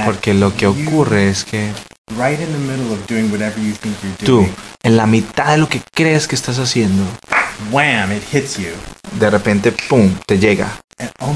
porque 0.05 0.33
lo 0.33 0.55
que 0.55 0.67
ocurre 0.67 1.29
es 1.29 1.43
que 1.43 1.71
right 2.17 2.39
in 2.39 2.51
the 2.51 2.57
middle 2.59 2.91
of 2.93 3.05
doing 3.07 3.31
whatever 3.31 3.59
you 3.59 3.73
think 3.73 3.95
you're 4.01 4.15
tú, 4.25 4.37
doing, 4.37 4.55
en 4.83 4.97
la 4.97 5.05
mitad 5.05 5.51
de 5.51 5.57
lo 5.57 5.67
que 5.67 5.81
crees 5.93 6.27
que 6.27 6.35
estás 6.35 6.57
haciendo, 6.59 7.03
wham, 7.71 8.11
it 8.11 8.23
hits 8.33 8.57
you. 8.57 8.71
de 9.19 9.29
repente, 9.29 9.71
¡pum!, 9.71 10.13
te 10.25 10.39
llega. 10.39 10.79
Oh. 11.19 11.33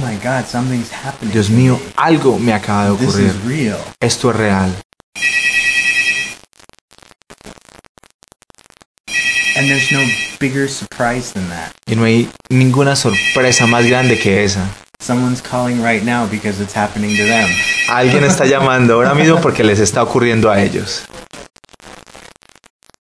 Dios 1.32 1.49
mío, 1.49 1.80
algo 1.95 2.38
me 2.38 2.54
acaba 2.54 2.86
de 2.86 2.91
ocurrir. 2.91 3.34
Esto 3.99 4.30
es 4.30 4.36
real. 4.36 4.75
And 9.58 9.69
there's 9.69 9.91
no 9.91 10.01
bigger 10.39 10.69
surprise 10.69 11.32
than 11.34 11.47
that. 11.49 11.71
Y 11.88 11.95
no 11.95 12.04
hay 12.04 12.30
ninguna 12.49 12.95
sorpresa 12.95 13.65
más 13.65 13.86
grande 13.86 14.19
que 14.19 14.43
esa. 14.43 14.67
Someone's 14.99 15.41
calling 15.41 15.81
right 15.81 16.03
now 16.03 16.27
because 16.27 16.60
it's 16.60 16.73
happening 16.73 17.15
to 17.15 17.25
them. 17.25 17.49
Alguien 17.89 18.23
está 18.23 18.45
llamando 18.45 18.95
ahora 18.95 19.13
mismo 19.13 19.39
porque 19.41 19.63
les 19.63 19.79
está 19.79 20.01
ocurriendo 20.01 20.49
a 20.49 20.62
ellos. 20.62 21.05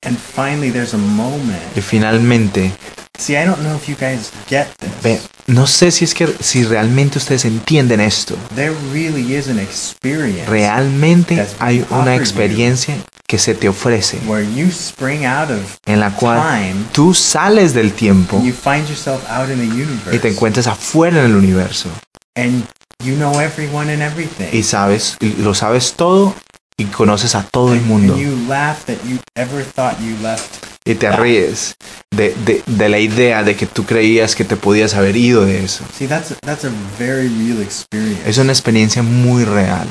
And 0.03 0.17
finally, 0.17 0.69
there's 0.69 0.93
a 0.93 0.97
moment. 0.97 1.61
Y 1.75 1.81
finalmente, 1.81 2.73
See, 3.17 3.37
I 3.37 3.45
don't 3.45 3.61
know 3.61 3.75
if 3.75 3.87
you 3.87 3.95
guys 3.95 4.31
get 4.49 4.67
this. 5.01 5.29
no 5.45 5.67
sé 5.67 5.91
si 5.91 6.03
es 6.03 6.13
que 6.13 6.27
si 6.39 6.63
realmente 6.63 7.19
ustedes 7.19 7.45
entienden 7.45 8.01
esto. 8.01 8.35
There 8.55 8.73
really 8.91 9.35
is 9.35 9.49
an 9.49 9.59
experience 9.59 10.49
Realmente 10.49 11.45
hay 11.59 11.85
una 11.91 12.15
experiencia 12.15 12.95
que 13.27 13.37
se 13.37 13.53
te 13.53 13.69
ofrece 13.69 14.19
where 14.25 14.43
you 14.43 14.67
spring 14.67 15.25
out 15.25 15.49
of 15.49 15.77
en 15.85 15.99
la 15.99 16.15
cual 16.15 16.39
time 16.41 16.85
tú 16.91 17.13
sales 17.13 17.73
del 17.73 17.93
tiempo 17.93 18.37
and 18.37 18.45
you 18.45 18.53
find 18.53 18.87
yourself 18.87 19.23
out 19.29 19.49
in 19.49 19.57
the 19.57 19.65
universe. 19.65 20.15
y 20.15 20.19
te 20.19 20.29
encuentras 20.29 20.67
afuera 20.67 21.19
en 21.19 21.25
el 21.31 21.35
universo 21.35 21.89
and 22.35 22.65
you 23.03 23.15
know 23.15 23.39
everyone 23.39 23.91
and 23.91 24.01
everything. 24.01 24.49
y 24.51 24.63
sabes, 24.63 25.17
lo 25.39 25.53
sabes 25.53 25.93
todo 25.93 26.35
y 26.77 26.85
conoces 26.85 27.35
a 27.35 27.43
todo 27.43 27.73
el 27.73 27.81
mundo 27.81 28.13
And 28.13 28.23
you 28.23 28.35
laugh 28.47 28.85
that 28.85 28.97
you 29.05 29.19
ever 29.35 29.63
thought 29.63 29.99
you 29.99 30.17
left. 30.21 30.72
Y 30.85 30.95
te 30.95 31.11
ríes 31.11 31.75
de, 32.11 32.35
de, 32.45 32.61
de 32.65 32.89
la 32.89 32.99
idea 32.99 33.43
de 33.43 33.55
que 33.55 33.65
tú 33.65 33.85
creías 33.85 34.35
que 34.35 34.43
te 34.43 34.55
podías 34.57 34.93
haber 34.95 35.15
ido 35.15 35.45
de 35.45 35.63
eso. 35.63 35.83
See, 35.97 36.07
that's 36.07 36.35
that's 36.41 36.65
a 36.65 36.71
very 36.99 37.27
real 37.29 37.61
experience. 37.61 38.21
Es 38.29 38.37
una 38.37 38.51
experiencia 38.51 39.01
muy 39.03 39.45
real. 39.45 39.87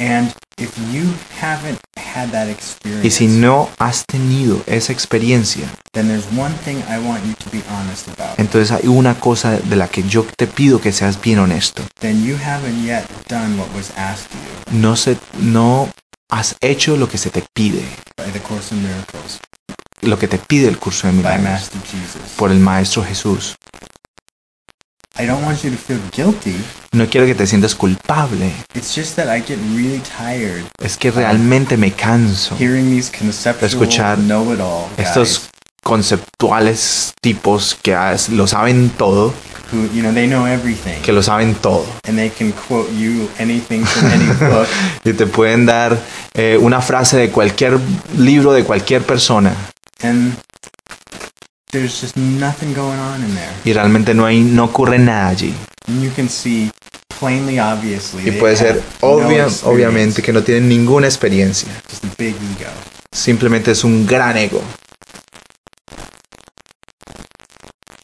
And 0.00 0.32
if 0.58 0.70
you 0.92 1.12
haven't 1.40 1.80
had 1.96 2.30
that 2.30 2.48
experience, 2.48 3.04
Y 3.04 3.10
si 3.10 3.26
no 3.26 3.68
has 3.78 4.04
tenido 4.06 4.62
esa 4.66 4.92
experiencia, 4.92 5.68
then 5.92 6.06
there's 6.06 6.26
one 6.38 6.54
thing 6.64 6.76
I 6.88 6.98
want 7.04 7.24
you 7.26 7.34
to 7.34 7.50
be 7.50 7.62
honest 7.68 8.06
about. 8.08 8.38
entonces 8.38 8.70
hay 8.70 8.86
una 8.86 9.18
cosa 9.18 9.56
de 9.58 9.74
la 9.76 9.88
que 9.88 10.04
yo 10.04 10.24
te 10.36 10.46
pido 10.46 10.80
que 10.80 10.92
seas 10.92 11.20
bien 11.20 11.40
honesto. 11.40 11.82
Then 12.00 12.24
you 12.24 12.36
haven't 12.36 12.84
yet 12.84 13.04
done 13.28 13.58
what 13.58 13.68
was 13.74 13.90
asked 13.96 14.26
of 14.32 14.72
you 14.72 14.78
No, 14.78 14.94
se, 14.94 15.16
no 15.40 15.88
has 16.30 16.56
hecho 16.60 16.96
lo 16.96 17.08
que 17.08 17.18
se 17.18 17.30
te 17.30 17.42
pide, 17.54 17.82
lo 20.02 20.18
que 20.18 20.28
te 20.28 20.38
pide 20.38 20.68
el 20.68 20.78
curso 20.78 21.06
de 21.06 21.14
milagros 21.14 21.70
por 22.36 22.50
el 22.50 22.58
Maestro 22.58 23.02
Jesús. 23.04 23.56
I 25.20 25.26
don't 25.26 25.42
want 25.44 25.64
you 25.64 25.70
to 25.70 25.76
feel 25.76 25.98
guilty. 26.12 26.54
No 26.92 27.06
quiero 27.06 27.26
que 27.26 27.34
te 27.34 27.44
sientas 27.44 27.74
culpable. 27.74 28.52
It's 28.74 28.94
just 28.94 29.16
that 29.16 29.26
I 29.26 29.40
get 29.40 29.58
really 29.74 30.00
tired 30.00 30.64
Es 30.80 30.96
que 30.96 31.10
realmente 31.10 31.76
me 31.76 31.90
canso. 31.90 32.56
hearing 32.56 32.88
these 32.88 33.10
conceptual 33.10 33.68
Escuchar 33.68 34.18
Estos 34.96 35.48
conceptuales 35.88 37.14
tipos 37.20 37.76
que 37.82 37.96
lo 38.32 38.46
saben 38.46 38.90
todo, 38.90 39.32
who, 39.72 39.86
you 39.94 40.02
know, 40.02 40.12
they 40.12 40.26
know 40.26 40.46
everything 40.46 41.00
que 41.02 41.12
lo 41.12 41.22
saben 41.22 41.54
todo. 41.54 41.84
and 42.06 42.16
they 42.18 42.30
can 42.30 42.52
quote 42.52 42.90
you 42.92 43.28
anything 43.38 43.84
from 43.84 44.10
any 44.10 44.26
book. 44.50 44.66
Y 45.04 45.12
te 45.14 45.26
pueden 45.26 45.66
dar 45.66 45.98
eh, 46.34 46.58
una 46.60 46.80
frase 46.80 47.16
de 47.16 47.30
cualquier 47.30 47.78
libro 48.16 48.52
de 48.52 48.64
cualquier 48.64 49.02
persona. 49.02 49.54
And 50.02 50.36
there's 51.72 52.00
just 52.00 52.16
nothing 52.16 52.74
going 52.74 52.98
on 52.98 53.22
in 53.24 53.34
there. 53.34 53.50
Y 53.64 53.72
realmente 53.72 54.14
no, 54.14 54.26
hay, 54.26 54.40
no 54.40 54.64
ocurre 54.64 54.98
nada 54.98 55.28
allí. 55.28 55.54
And 55.88 56.02
you 56.02 56.10
can 56.14 56.28
see 56.28 56.70
plainly, 57.18 57.58
obviously, 57.58 58.28
Y 58.28 58.32
puede 58.32 58.56
ser 58.56 58.82
no 59.02 59.08
obvia, 59.08 59.48
obviamente 59.64 60.22
que 60.22 60.32
no 60.32 60.42
tienen 60.42 60.68
ninguna 60.68 61.06
experiencia. 61.06 61.68
just 61.90 62.04
a 62.04 62.08
big 62.16 62.34
ego. 62.36 62.70
Simplemente 63.10 63.72
es 63.72 63.82
un 63.84 64.06
gran 64.06 64.36
ego. 64.36 64.62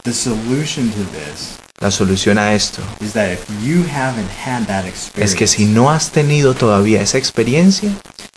The 0.04 0.12
solution 0.12 0.90
to 0.90 1.04
this 1.12 1.58
La 1.80 1.90
solución 1.90 2.36
a 2.36 2.52
esto 2.52 2.82
is 3.00 3.14
that 3.14 3.32
if 3.32 3.42
you 3.62 3.84
haven't 3.84 4.28
had 4.28 4.66
that 4.66 4.84
es 4.84 5.06
experience, 5.06 5.34
que 5.34 5.46
si 5.46 5.64
no 5.64 5.90
has 5.90 6.10
tenido 6.10 6.52
todavía 6.52 7.00
esa 7.00 7.16
experiencia, 7.16 7.90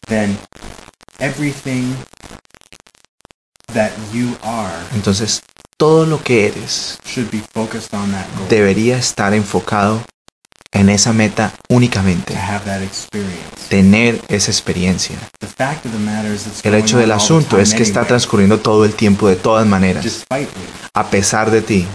then 0.07 0.37
everything 1.19 1.93
that 3.73 3.91
you 4.13 4.37
are 4.43 4.73
entonces 4.95 5.41
todo 5.75 6.05
lo 6.05 6.23
que 6.23 6.47
eres 6.47 6.99
should 7.05 7.29
be 7.29 7.43
focused 7.53 7.93
on 7.93 8.13
that 8.13 8.25
goal. 8.37 8.47
debería 8.47 8.97
estar 8.97 9.33
enfocado 9.33 10.01
en 10.71 10.89
esa 10.89 11.13
meta 11.13 11.53
únicamente. 11.69 12.33
Tener 13.69 14.21
esa 14.27 14.51
experiencia. 14.51 15.15
El 16.63 16.75
hecho 16.75 16.97
del 16.97 17.11
asunto 17.11 17.59
es 17.59 17.73
que 17.73 17.83
está 17.83 18.05
transcurriendo 18.05 18.59
todo 18.59 18.85
el 18.85 18.93
tiempo 18.93 19.27
de 19.27 19.35
todas 19.35 19.65
maneras, 19.65 20.25
a 20.93 21.09
pesar 21.09 21.51
de 21.51 21.61
ti. 21.61 21.85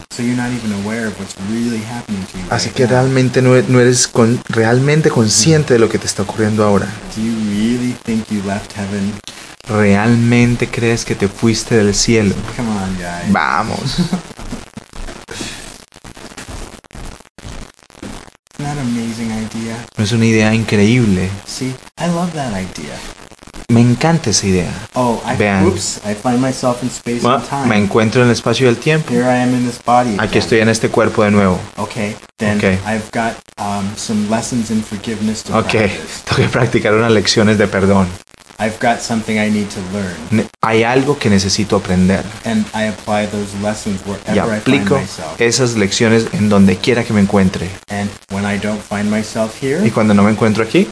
Así 2.50 2.70
que 2.70 2.86
realmente 2.86 3.40
no 3.42 3.54
eres 3.80 4.08
con- 4.08 4.40
realmente 4.48 5.10
consciente 5.10 5.74
de 5.74 5.80
lo 5.80 5.88
que 5.88 5.98
te 5.98 6.06
está 6.06 6.22
ocurriendo 6.22 6.64
ahora. 6.64 6.86
¿Realmente 9.68 10.68
crees 10.68 11.04
que 11.04 11.14
te 11.14 11.28
fuiste 11.28 11.76
del 11.76 11.94
cielo? 11.94 12.34
Vamos. 13.30 13.98
Isn't 18.54 18.66
that 18.66 18.76
an 18.76 18.86
amazing 18.86 19.30
idea? 19.30 19.76
No 19.76 19.81
es 19.96 20.12
una 20.12 20.24
idea 20.26 20.54
increíble. 20.54 21.28
See, 21.46 21.74
I 21.98 22.06
love 22.06 22.32
that 22.34 22.52
idea. 22.52 22.94
Me 23.68 23.80
encanta 23.80 24.30
esa 24.30 24.46
idea. 24.46 24.70
Oh, 24.94 25.22
I 25.26 25.36
Vean. 25.36 25.66
oops, 25.66 26.00
I 26.04 26.14
find 26.14 26.40
myself 26.40 26.82
in 26.82 26.90
space 26.90 27.26
and 27.26 27.42
time. 27.48 27.66
Me 27.68 27.76
encuentro 27.78 28.20
en 28.22 28.28
el 28.28 28.32
espacio 28.34 28.66
del 28.66 28.76
tiempo. 28.76 29.12
Here 29.12 29.22
I 29.24 29.42
am 29.42 29.54
in 29.54 29.66
this 29.66 29.80
body. 29.84 30.16
Aquí 30.18 30.38
estoy 30.38 30.60
en 30.60 30.68
este 30.68 30.88
cuerpo 30.90 31.22
de 31.24 31.30
nuevo. 31.30 31.58
Okay, 31.76 32.14
then 32.38 32.58
Okay. 32.58 32.78
I've 32.86 33.10
got 33.12 33.34
um, 33.58 33.88
some 33.96 34.28
lessons 34.28 34.70
in 34.70 34.82
forgiveness 34.82 35.42
to 35.44 35.56
Ok, 35.58 35.70
practice. 35.70 36.22
tengo 36.24 36.36
que 36.42 36.48
practicar 36.48 36.92
unas 36.94 37.12
lecciones 37.12 37.56
de 37.56 37.66
perdón. 37.66 38.08
I've 38.58 38.78
got 38.80 39.00
something 39.00 39.38
I 39.38 39.50
need 39.50 39.68
to 39.70 39.80
learn, 39.92 40.48
Hay 40.62 40.84
algo 40.84 41.18
que 41.18 41.28
necesito 41.30 41.76
aprender. 41.76 42.24
and 42.44 42.64
I 42.74 42.84
apply 42.88 43.26
those 43.26 43.54
lessons 43.62 44.00
Y 44.06 44.10
wherever 44.10 44.52
I 44.56 44.60
find 44.60 44.60
aplico 44.60 44.98
myself. 45.00 45.40
esas 45.40 45.74
lecciones 45.76 46.26
en 46.32 46.48
donde 46.48 46.76
quiera 46.76 47.02
que 47.04 47.12
me 47.12 47.20
encuentre. 47.20 47.68
And 47.88 48.08
when 48.30 48.44
I 48.44 48.58
don't 48.58 48.80
find 48.80 49.10
myself 49.10 49.60
here, 49.60 49.84
Y 49.86 49.90
cuando 49.90 50.14
no 50.14 50.22
me 50.22 50.30
encuentro 50.30 50.62
aquí, 50.62 50.88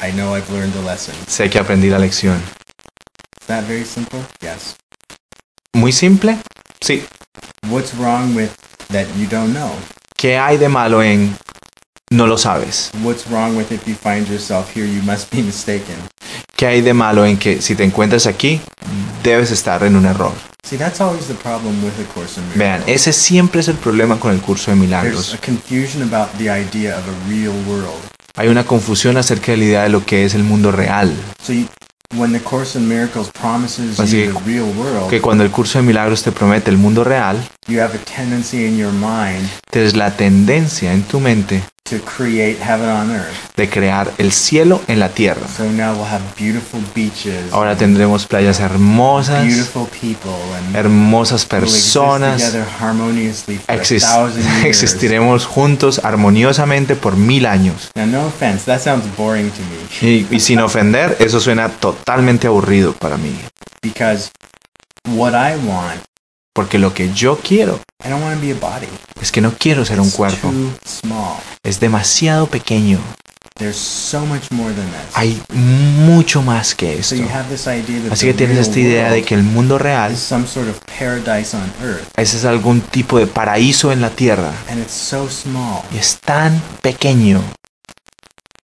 I 0.00 0.10
know 0.12 0.36
I've 0.36 0.50
learned 0.52 0.72
the 0.74 0.82
lesson. 0.82 1.14
sé 1.28 1.48
que 1.48 1.58
aprendí 1.58 1.88
la 1.90 1.98
lección. 1.98 2.36
Is 3.40 3.46
that 3.46 3.64
very 3.64 3.84
simple? 3.84 4.20
Yes. 4.40 4.76
Muy 5.72 5.92
simple. 5.92 6.36
Sí. 6.80 7.04
What's 7.70 7.94
wrong 7.94 8.34
with 8.34 8.50
that 8.90 9.06
you 9.16 9.26
don't 9.28 9.52
know? 9.54 9.70
¿Qué 10.16 10.38
hay 10.38 10.56
de 10.56 10.68
malo 10.68 11.02
en 11.02 11.36
no 12.10 12.26
lo 12.26 12.36
sabes? 12.38 12.90
What's 13.02 13.26
wrong 13.28 13.56
with 13.56 13.70
if 13.70 13.86
you 13.86 13.94
find 13.94 14.26
yourself 14.28 14.74
here, 14.74 14.86
you 14.86 15.02
must 15.02 15.30
be 15.30 15.42
mistaken? 15.42 15.94
¿Qué 16.56 16.66
hay 16.66 16.80
de 16.80 16.94
malo 16.94 17.26
en 17.26 17.36
que 17.36 17.60
si 17.60 17.74
te 17.74 17.84
encuentras 17.84 18.26
aquí, 18.26 18.62
debes 19.22 19.50
estar 19.50 19.84
en 19.84 19.94
un 19.94 20.06
error? 20.06 20.32
Vean, 22.54 22.82
ese 22.86 23.12
siempre 23.12 23.60
es 23.60 23.68
el 23.68 23.76
problema 23.76 24.18
con 24.18 24.32
el 24.32 24.40
curso 24.40 24.70
de 24.70 24.76
milagros. 24.78 25.38
Hay 28.36 28.48
una 28.48 28.64
confusión 28.64 29.16
acerca 29.18 29.52
de 29.52 29.58
la 29.58 29.64
idea 29.64 29.82
de 29.82 29.88
lo 29.90 30.04
que 30.04 30.24
es 30.24 30.34
el 30.34 30.44
mundo 30.44 30.72
real. 30.72 31.12
So 31.42 31.52
you, 31.52 31.66
when 32.14 32.32
the 32.32 32.40
Course 32.40 32.78
in 32.78 32.88
Miracles 32.88 33.28
promises 33.38 34.00
Así 34.00 34.16
que- 34.22 34.28
the 34.32 34.40
real 34.46 34.64
world, 34.76 35.10
Que 35.10 35.20
cuando 35.20 35.44
el 35.44 35.50
curso 35.50 35.78
de 35.78 35.84
milagros 35.84 36.22
te 36.22 36.32
promete 36.32 36.70
el 36.70 36.78
mundo 36.78 37.04
real, 37.04 37.36
you 37.66 37.80
have 37.80 37.94
a 37.94 37.98
tendency 38.04 38.64
in 38.66 38.78
your 38.78 38.92
mind 38.92 39.48
tienes 39.70 39.94
la 39.94 40.10
tendencia 40.16 40.92
en 40.92 41.02
tu 41.02 41.20
mente 41.20 41.62
to 41.88 41.98
create 42.00 42.58
heaven 42.60 42.88
on 42.88 43.10
earth. 43.10 43.34
de 43.56 43.68
crear 43.70 44.12
el 44.18 44.32
cielo 44.32 44.82
en 44.86 44.98
la 45.00 45.08
tierra. 45.08 45.40
So 45.56 45.64
now 45.64 45.92
we'll 45.94 46.04
have 46.04 46.22
beautiful 46.38 46.80
beaches, 46.94 47.52
Ahora 47.52 47.74
tendremos 47.76 48.26
playas 48.26 48.60
hermosas, 48.60 49.44
beautiful 49.44 49.86
people, 49.88 50.30
and 50.58 50.74
hermosas 50.76 51.46
we'll 51.50 51.62
exist 51.62 51.94
personas. 51.96 52.42
together 52.42 52.66
harmoniously 52.80 53.56
for 53.58 53.74
Exis- 53.74 54.04
a 54.04 54.06
thousand 54.06 54.42
years. 54.62 54.66
existiremos 54.66 55.46
juntos 55.46 56.00
armoniosamente 56.04 56.96
por 56.96 57.16
mil 57.16 57.46
años. 57.46 57.90
Now, 57.94 58.06
no 58.06 58.26
offense, 58.26 58.64
that 58.66 58.80
sounds 58.80 59.04
boring 59.16 59.50
to 59.50 59.60
me 59.62 60.06
Y, 60.08 60.26
y 60.30 60.40
sin 60.40 60.60
ofender, 60.60 61.16
eso 61.20 61.40
suena 61.40 61.68
totalmente 61.68 62.46
aburrido 62.46 62.92
para 62.92 63.16
mí. 63.16 63.34
because 63.82 64.30
what 65.14 65.32
I 65.34 65.54
want, 65.66 66.00
Porque 66.56 66.78
lo 66.78 66.92
que 66.92 67.12
yo 67.12 67.38
quiero 67.38 67.78
I 68.04 68.08
don't 68.08 68.22
want 68.22 68.34
to 68.34 68.40
be 68.44 68.50
a 68.50 68.54
body. 68.54 68.88
es 69.20 69.30
que 69.30 69.40
no 69.40 69.52
quiero 69.52 69.84
ser 69.84 70.00
un 70.00 70.10
cuerpo. 70.10 70.48
too 70.50 70.72
small. 70.84 71.36
Es 71.62 71.78
demasiado 71.78 72.46
pequeño. 72.48 72.98
There's 73.58 73.76
so 73.76 74.26
much 74.26 74.50
more 74.50 74.72
than 74.74 74.84
this. 74.86 75.14
Hay 75.14 75.40
mucho 75.50 76.42
más 76.42 76.74
que 76.74 77.02
so 77.02 77.14
esto. 77.14 77.16
you 77.16 77.28
have 77.32 77.48
this 77.48 77.66
idea 77.66 78.02
that 78.02 78.12
Así 78.12 78.26
que 78.26 78.34
tienes 78.34 78.58
esta 78.58 78.78
idea 78.80 79.10
de 79.10 79.22
que 79.22 79.34
el 79.34 79.42
mundo 79.42 79.78
real 79.78 80.12
is 80.12 80.18
some 80.18 80.46
sort 80.46 80.68
of 80.68 80.78
paradise 80.98 81.56
on 81.56 81.70
earth, 81.82 82.06
ese 82.16 82.36
es 82.36 82.44
algún 82.44 82.80
tipo 82.82 83.18
de 83.18 83.26
paraíso 83.26 83.92
en 83.92 84.00
la 84.02 84.10
tierra. 84.10 84.52
and 84.70 84.80
it's 84.80 84.92
so 84.92 85.28
small. 85.30 85.82
Y 85.92 85.98
es 85.98 86.18
tan 86.20 86.60
pequeño. 86.82 87.42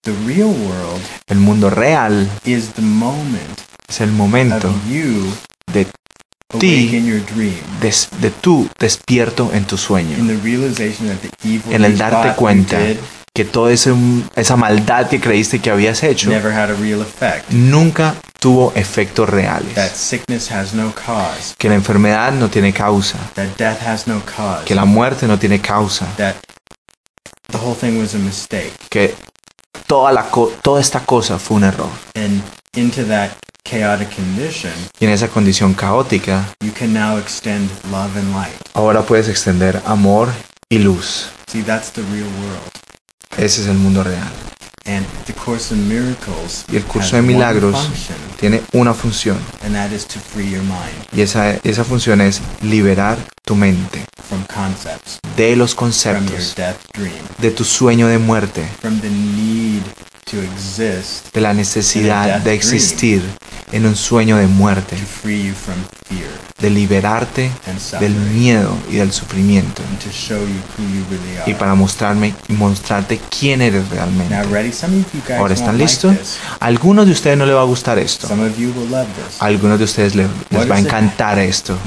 The 0.03 0.13
real 0.25 0.47
world 0.49 1.01
El 1.27 1.37
mundo 1.39 1.69
real 1.69 2.27
is 2.43 2.73
the 2.73 2.81
moment 2.81 3.59
es 3.87 4.01
el 4.01 4.11
momento 4.11 4.67
of 4.69 4.89
you 4.89 5.31
de, 5.71 5.87
dream, 6.59 6.89
des- 7.81 8.07
de 8.19 8.29
tú 8.31 8.67
despierto 8.79 9.51
en 9.53 9.65
tu 9.65 9.77
sueño. 9.77 10.17
En 10.17 11.85
el 11.85 11.97
darte 11.97 12.35
cuenta 12.35 12.77
que 13.33 13.45
toda 13.45 13.71
esa 13.71 14.55
maldad 14.57 15.07
que 15.07 15.19
creíste 15.21 15.59
que 15.59 15.69
habías 15.71 16.03
hecho 16.03 16.29
nunca 17.49 18.15
tuvo 18.39 18.73
efectos 18.75 19.29
reales. 19.29 19.73
That 19.75 19.91
sickness 19.95 20.51
has 20.51 20.73
no 20.73 20.91
cause. 20.93 21.55
Que 21.57 21.69
la 21.69 21.75
enfermedad 21.75 22.31
no 22.33 22.49
tiene 22.49 22.73
causa. 22.73 23.17
Que 24.65 24.75
la 24.75 24.85
muerte 24.85 25.27
no 25.27 25.37
tiene 25.39 25.59
causa. 25.61 26.07
Que 28.89 29.15
toda, 29.87 30.11
la 30.11 30.25
toda 30.61 30.81
esta 30.81 31.01
cosa 31.05 31.37
fue 31.39 31.57
un 31.57 31.63
error. 31.65 31.89
Into 32.73 33.03
that 33.07 33.31
chaotic 33.65 34.15
condition, 34.15 34.71
Y 34.97 35.05
en 35.05 35.11
esa 35.11 35.27
condición 35.27 35.73
caótica, 35.73 36.53
you 36.61 36.71
can 36.71 36.93
now 36.93 37.17
extend 37.17 37.69
love 37.91 38.15
and 38.15 38.33
light. 38.33 38.55
ahora 38.73 39.01
puedes 39.05 39.27
extender 39.27 39.81
amor 39.85 40.29
y 40.69 40.77
luz. 40.77 41.25
See, 41.47 41.63
that's 41.63 41.91
the 41.91 42.01
real 42.03 42.27
world. 42.39 42.71
Ese 43.37 43.61
es 43.63 43.67
el 43.67 43.73
mundo 43.77 44.05
real. 44.05 44.23
And 44.85 45.05
the 45.25 45.33
Course 45.33 45.73
in 45.75 45.85
Miracles 45.89 46.63
Y 46.71 46.77
el 46.77 46.83
curso 46.85 47.17
de 47.17 47.21
milagros 47.21 47.75
function, 47.77 48.17
tiene 48.39 48.61
una 48.71 48.93
función. 48.93 49.37
and 49.63 49.75
that 49.75 49.91
is 49.91 50.05
to 50.07 50.19
free 50.19 50.49
your 50.49 50.63
mind 50.63 50.95
Y 51.11 51.21
esa, 51.21 51.57
esa 51.63 51.83
función 51.83 52.21
es 52.21 52.41
liberar 52.61 53.17
tu 53.45 53.55
mente 53.55 54.05
from 54.29 54.43
concepts, 54.45 55.19
de 55.35 55.57
los 55.57 55.75
from 55.75 55.89
your 55.91 56.01
conceptos, 56.15 56.55
death 56.55 56.77
dream, 56.93 57.13
de 57.37 57.51
tu 57.51 57.65
sueño 57.65 58.07
de 58.07 58.17
muerte, 58.17 58.65
from 58.81 58.99
the 59.01 59.09
need 59.09 59.83
de 61.33 61.41
la 61.41 61.53
necesidad 61.53 62.25
de 62.43 62.53
existir 62.53 63.21
en 63.71 63.85
un 63.85 63.95
sueño 63.95 64.37
de 64.37 64.47
muerte, 64.47 64.95
de 66.59 66.69
liberarte 66.69 67.51
del 67.99 68.13
miedo 68.13 68.77
y 68.89 68.97
del 68.97 69.11
sufrimiento. 69.11 69.81
Y 71.47 71.53
para 71.55 71.73
mostrarme 71.75 72.33
y 72.49 72.53
mostrarte 72.53 73.19
quién 73.29 73.61
eres 73.61 73.87
realmente. 73.89 74.33
Ahora, 75.39 75.53
¿están 75.53 75.77
listos? 75.77 76.11
A 76.59 76.65
algunos 76.65 77.05
de 77.07 77.11
ustedes 77.13 77.37
no 77.37 77.45
les 77.45 77.55
va 77.55 77.61
a 77.61 77.65
gustar 77.65 77.97
esto. 77.99 78.27
A 79.39 79.45
algunos 79.45 79.79
de 79.79 79.85
ustedes 79.85 80.15
le- 80.15 80.23
les 80.49 80.69
va 80.69 80.75
a 80.75 80.79
encantar 80.79 81.39
esto. 81.39 81.77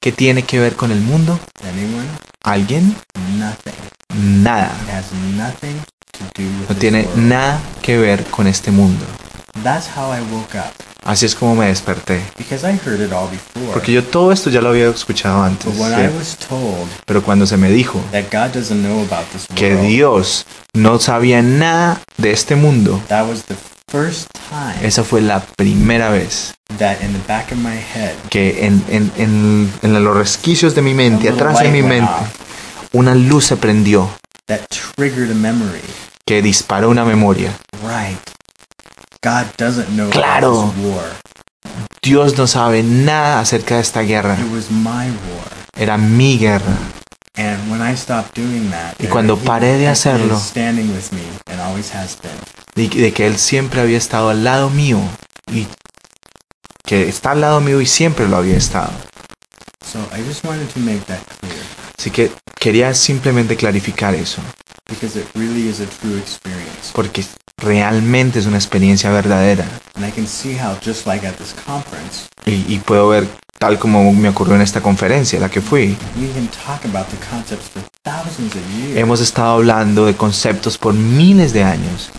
¿Qué 0.00 0.12
tiene 0.12 0.42
que 0.42 0.58
ver 0.60 0.74
con 0.76 0.90
el 0.90 1.00
mundo? 1.00 1.38
Alguien, 2.42 2.94
nada. 4.42 4.70
No 6.68 6.74
tiene 6.76 7.06
nada 7.16 7.60
que 7.82 7.98
ver 7.98 8.24
con 8.24 8.46
este 8.46 8.70
mundo. 8.70 9.04
That's 9.62 9.86
how 9.96 10.12
I 10.12 10.20
woke 10.32 10.54
up. 10.54 10.72
Así 11.04 11.24
es 11.24 11.34
como 11.36 11.54
me 11.54 11.66
desperté. 11.66 12.20
Because 12.36 12.66
I 12.68 12.78
heard 12.84 13.00
it 13.00 13.12
all 13.12 13.28
before. 13.30 13.72
Porque 13.72 13.92
yo 13.92 14.02
todo 14.02 14.32
esto 14.32 14.50
ya 14.50 14.60
lo 14.60 14.70
había 14.70 14.88
escuchado 14.88 15.42
antes. 15.42 15.66
but 15.66 15.76
when 15.78 15.94
¿sí? 15.94 16.00
I 16.02 16.18
was 16.18 16.36
told 16.36 16.88
Pero 17.06 17.22
cuando 17.22 17.46
se 17.46 17.56
me 17.56 17.70
dijo 17.70 18.00
that 18.10 18.24
God 18.32 18.52
doesn't 18.54 18.82
know 18.84 19.00
about 19.04 19.26
this 19.32 19.46
que 19.54 19.76
Dios 19.76 20.46
no 20.74 20.98
sabía 20.98 21.42
nada 21.42 22.00
de 22.16 22.32
este 22.32 22.56
mundo, 22.56 23.00
esa 24.82 25.04
fue 25.04 25.20
la 25.20 25.40
primera 25.40 26.10
vez 26.10 26.54
que 28.28 28.66
en, 28.66 28.82
en- 28.88 29.12
en- 29.16 29.72
en 29.82 30.04
los 30.04 30.16
resquicios 30.16 30.74
de 30.74 30.82
mi 30.82 30.92
mente, 30.92 31.28
atrás 31.28 31.60
de 31.60 31.68
mi 31.70 31.82
mente, 31.82 32.10
una 32.92 33.14
luz 33.14 33.46
se 33.46 33.56
prendió 33.56 34.10
that 34.46 34.66
triggered 34.70 35.30
a 35.30 35.34
memory. 35.34 35.80
que 36.26 36.42
disparó 36.42 36.90
una 36.90 37.04
memoria. 37.04 37.56
Right. 37.82 38.18
God 39.22 39.46
doesn't 39.56 39.88
know 39.90 40.10
Claro. 40.10 40.72
this 40.74 40.84
war. 40.84 41.04
Dios 42.02 42.36
no 42.36 42.46
sabe 42.46 42.82
nada 42.82 43.40
acerca 43.40 43.76
de 43.76 43.80
esta 43.82 44.02
guerra. 44.02 44.34
It 44.34 44.52
was 44.52 44.70
my 44.70 45.08
war. 45.10 45.46
Era 45.76 45.96
mi 45.96 46.38
guerra. 46.38 46.76
And 47.36 47.70
when 47.70 47.80
I 47.82 47.94
stopped 47.96 48.34
doing 48.36 48.70
that, 48.70 48.94
Y 48.98 49.06
cuando 49.08 49.36
paré 49.36 49.76
de 49.78 49.88
hacerlo- 49.88 50.38
standing 50.40 50.88
with 50.94 51.12
me 51.12 51.22
and 51.52 51.60
always 51.60 51.92
has 51.94 52.16
been. 52.20 52.32
De, 52.74 52.88
de 52.88 53.12
que 53.12 53.26
Él 53.26 53.38
siempre 53.38 53.80
había 53.80 53.98
estado 53.98 54.30
al 54.30 54.42
lado 54.42 54.70
mío. 54.70 54.98
Y 55.52 55.66
que 56.84 57.08
está 57.08 57.32
al 57.32 57.40
lado 57.40 57.60
mío 57.60 57.80
y 57.80 57.86
siempre 57.86 58.26
lo 58.28 58.36
había 58.36 58.56
estado. 58.56 58.92
So 59.84 59.98
I 60.16 60.22
just 60.26 60.44
wanted 60.44 60.68
to 60.72 60.80
make 60.80 61.04
that 61.06 61.20
clear 61.40 61.55
Así 61.98 62.10
que 62.10 62.30
quería 62.58 62.92
simplemente 62.94 63.56
clarificar 63.56 64.14
eso. 64.14 64.40
because 64.88 65.18
it 65.18 65.26
really 65.34 65.68
is 65.68 65.80
a 65.80 65.86
true 66.00 66.16
experience. 66.18 66.92
Porque 66.94 67.24
realmente 67.58 68.38
es 68.38 68.46
una 68.46 68.56
experiencia 68.56 69.10
verdadera. 69.10 69.66
And 69.96 70.06
I 70.06 70.12
can 70.12 70.26
see 70.28 70.56
how 70.56 70.76
just 70.84 71.06
like 71.06 71.26
at 71.26 71.34
this 71.36 71.54
conference, 71.66 72.28
Y, 72.44 72.64
y 72.72 72.78
puedo 72.84 73.08
ver 73.08 73.26
tal 73.58 73.78
como 73.78 74.12
me 74.12 74.28
ocurrió 74.28 74.54
en 74.54 74.62
esta 74.62 74.80
conferencia, 74.82 75.40
la 75.40 75.48
que 75.48 75.60
fui. 75.60 75.96
we 76.20 76.28
can 76.34 76.46
talk 76.48 76.84
about 76.84 77.06
the 77.08 77.16
concepts 77.30 77.68
for 77.70 77.82
thousands 78.04 78.54
of 78.54 78.62
years. 78.78 78.96
Hemos 78.96 79.20
estado 79.20 79.54
hablando 79.54 80.06
de 80.06 80.14
conceptos 80.14 80.78
por 80.78 80.94
miles 80.94 81.52
de 81.52 81.64
años. 81.64 82.10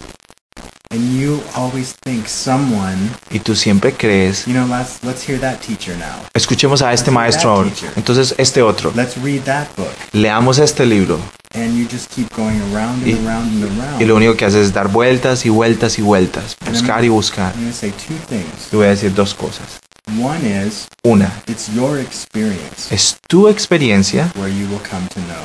And 0.91 1.19
you 1.19 1.41
always 1.55 1.95
think 2.03 2.27
someone, 2.27 2.97
Y 3.31 3.39
tú 3.39 3.55
siempre 3.55 3.93
crees, 3.93 4.45
you 4.45 4.53
know, 4.53 4.65
let's 4.67 5.03
let's 5.03 5.27
hear 5.27 5.39
that 5.39 5.59
teacher 5.59 5.95
now. 5.97 6.25
escuchemos 6.33 6.81
a 6.81 6.93
este 6.93 7.11
maestro 7.11 7.51
ahora. 7.51 7.69
Entonces 7.95 8.33
este 8.37 8.61
otro. 8.61 8.91
Let's 8.95 9.17
read 9.17 9.41
that 9.43 9.67
book. 9.75 9.89
Leamos 10.13 10.59
este 10.59 10.85
libro. 10.85 11.19
And 11.53 11.75
you 11.75 11.87
just 11.89 12.11
keep 12.13 12.29
going 12.35 12.59
around 12.73 13.03
and 13.03 13.07
Y- 13.07 13.25
around 13.25 13.63
and 13.63 13.79
around. 13.79 14.01
Y 14.01 14.05
lo 14.05 14.15
único 14.15 14.35
que 14.35 14.45
haces 14.45 14.67
es 14.67 14.73
dar 14.73 14.89
vueltas 14.89 15.45
y 15.45 15.49
vueltas 15.49 15.97
y 15.97 16.01
vueltas. 16.01 16.55
Buscar 16.69 17.03
y 17.03 17.09
buscar. 17.09 17.53
I'm 17.55 17.61
going 17.61 17.71
to 17.71 17.77
say 17.77 17.91
two 17.91 18.15
things. 18.29 18.69
Te 18.69 18.77
voy 18.77 18.85
a 18.85 18.89
decir 18.89 19.13
dos 19.13 19.33
cosas. 19.33 19.79
One 20.21 20.39
is 20.65 20.87
Una, 21.03 21.29
it's 21.47 21.67
your 21.73 21.99
experience 21.99 22.93
es 22.95 23.17
tu 23.27 23.49
experiencia 23.49 24.31
where 24.35 24.49
you 24.49 24.65
will 24.69 24.79
come 24.89 25.05
to 25.09 25.19
know. 25.21 25.35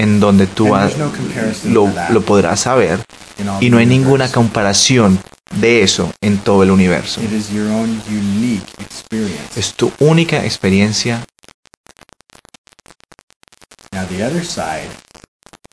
En 0.00 0.18
donde 0.18 0.46
tú 0.46 0.68
lo, 1.66 1.92
lo 2.10 2.20
podrás 2.22 2.60
saber 2.60 3.00
y 3.60 3.70
no 3.70 3.78
hay 3.78 3.86
ninguna 3.86 4.30
comparación 4.30 5.18
de 5.56 5.82
eso 5.82 6.12
en 6.20 6.38
todo 6.38 6.62
el 6.62 6.70
universo. 6.70 7.20
Es 9.56 9.74
tu 9.74 9.92
única 9.98 10.44
experiencia. 10.44 11.24
Now 13.92 14.06
the 14.06 14.24
other 14.24 14.44
side 14.44 14.88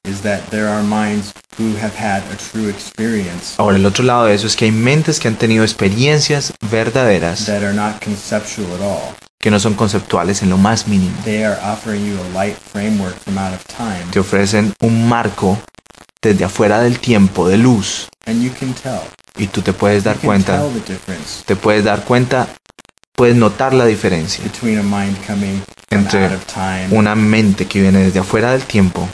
is 0.03 0.21
that 0.21 0.41
there 0.49 0.67
are 0.67 0.81
minds 0.83 1.33
who 1.57 1.75
have 1.77 1.95
had 1.95 2.23
a 2.31 2.35
true 2.35 2.67
experience 2.67 3.53
Ahora 3.57 3.77
el 3.77 3.85
otro 3.85 4.03
lado 4.03 4.25
de 4.25 4.33
eso 4.33 4.47
es 4.47 4.55
que 4.55 4.65
hay 4.65 4.71
mentes 4.71 5.19
que 5.19 5.27
han 5.27 5.35
tenido 5.35 5.63
experiencias 5.63 6.53
verdaderas 6.71 7.45
that 7.45 7.61
are 7.61 7.73
not 7.73 8.03
conceptual 8.03 8.67
at 8.73 8.81
all. 8.81 9.26
Que 9.39 9.51
no 9.51 9.59
son 9.59 9.75
conceptuales 9.75 10.41
en 10.41 10.49
lo 10.49 10.57
más 10.57 10.87
mínimo. 10.87 11.15
Te 14.11 14.19
ofrecen 14.19 14.73
un 14.81 15.07
marco 15.07 15.57
desde 16.21 16.43
afuera 16.45 16.81
del 16.81 16.99
tiempo 16.99 17.47
de 17.47 17.57
luz. 17.57 18.07
Y 19.37 19.47
tú 19.47 19.61
te 19.61 19.71
puedes 19.73 20.03
dar 20.03 20.17
cuenta, 20.17 20.63
te 21.45 21.55
puedes 21.55 21.83
dar 21.83 22.03
cuenta, 22.03 22.47
puedes 23.17 23.35
notar 23.35 23.73
la 23.73 23.85
diferencia 23.85 24.43
entre 25.89 26.29
una 26.91 27.15
mente 27.15 27.65
que 27.65 27.81
viene 27.81 28.03
desde 28.03 28.19
afuera 28.19 28.51
del 28.51 28.61
tiempo 28.61 29.09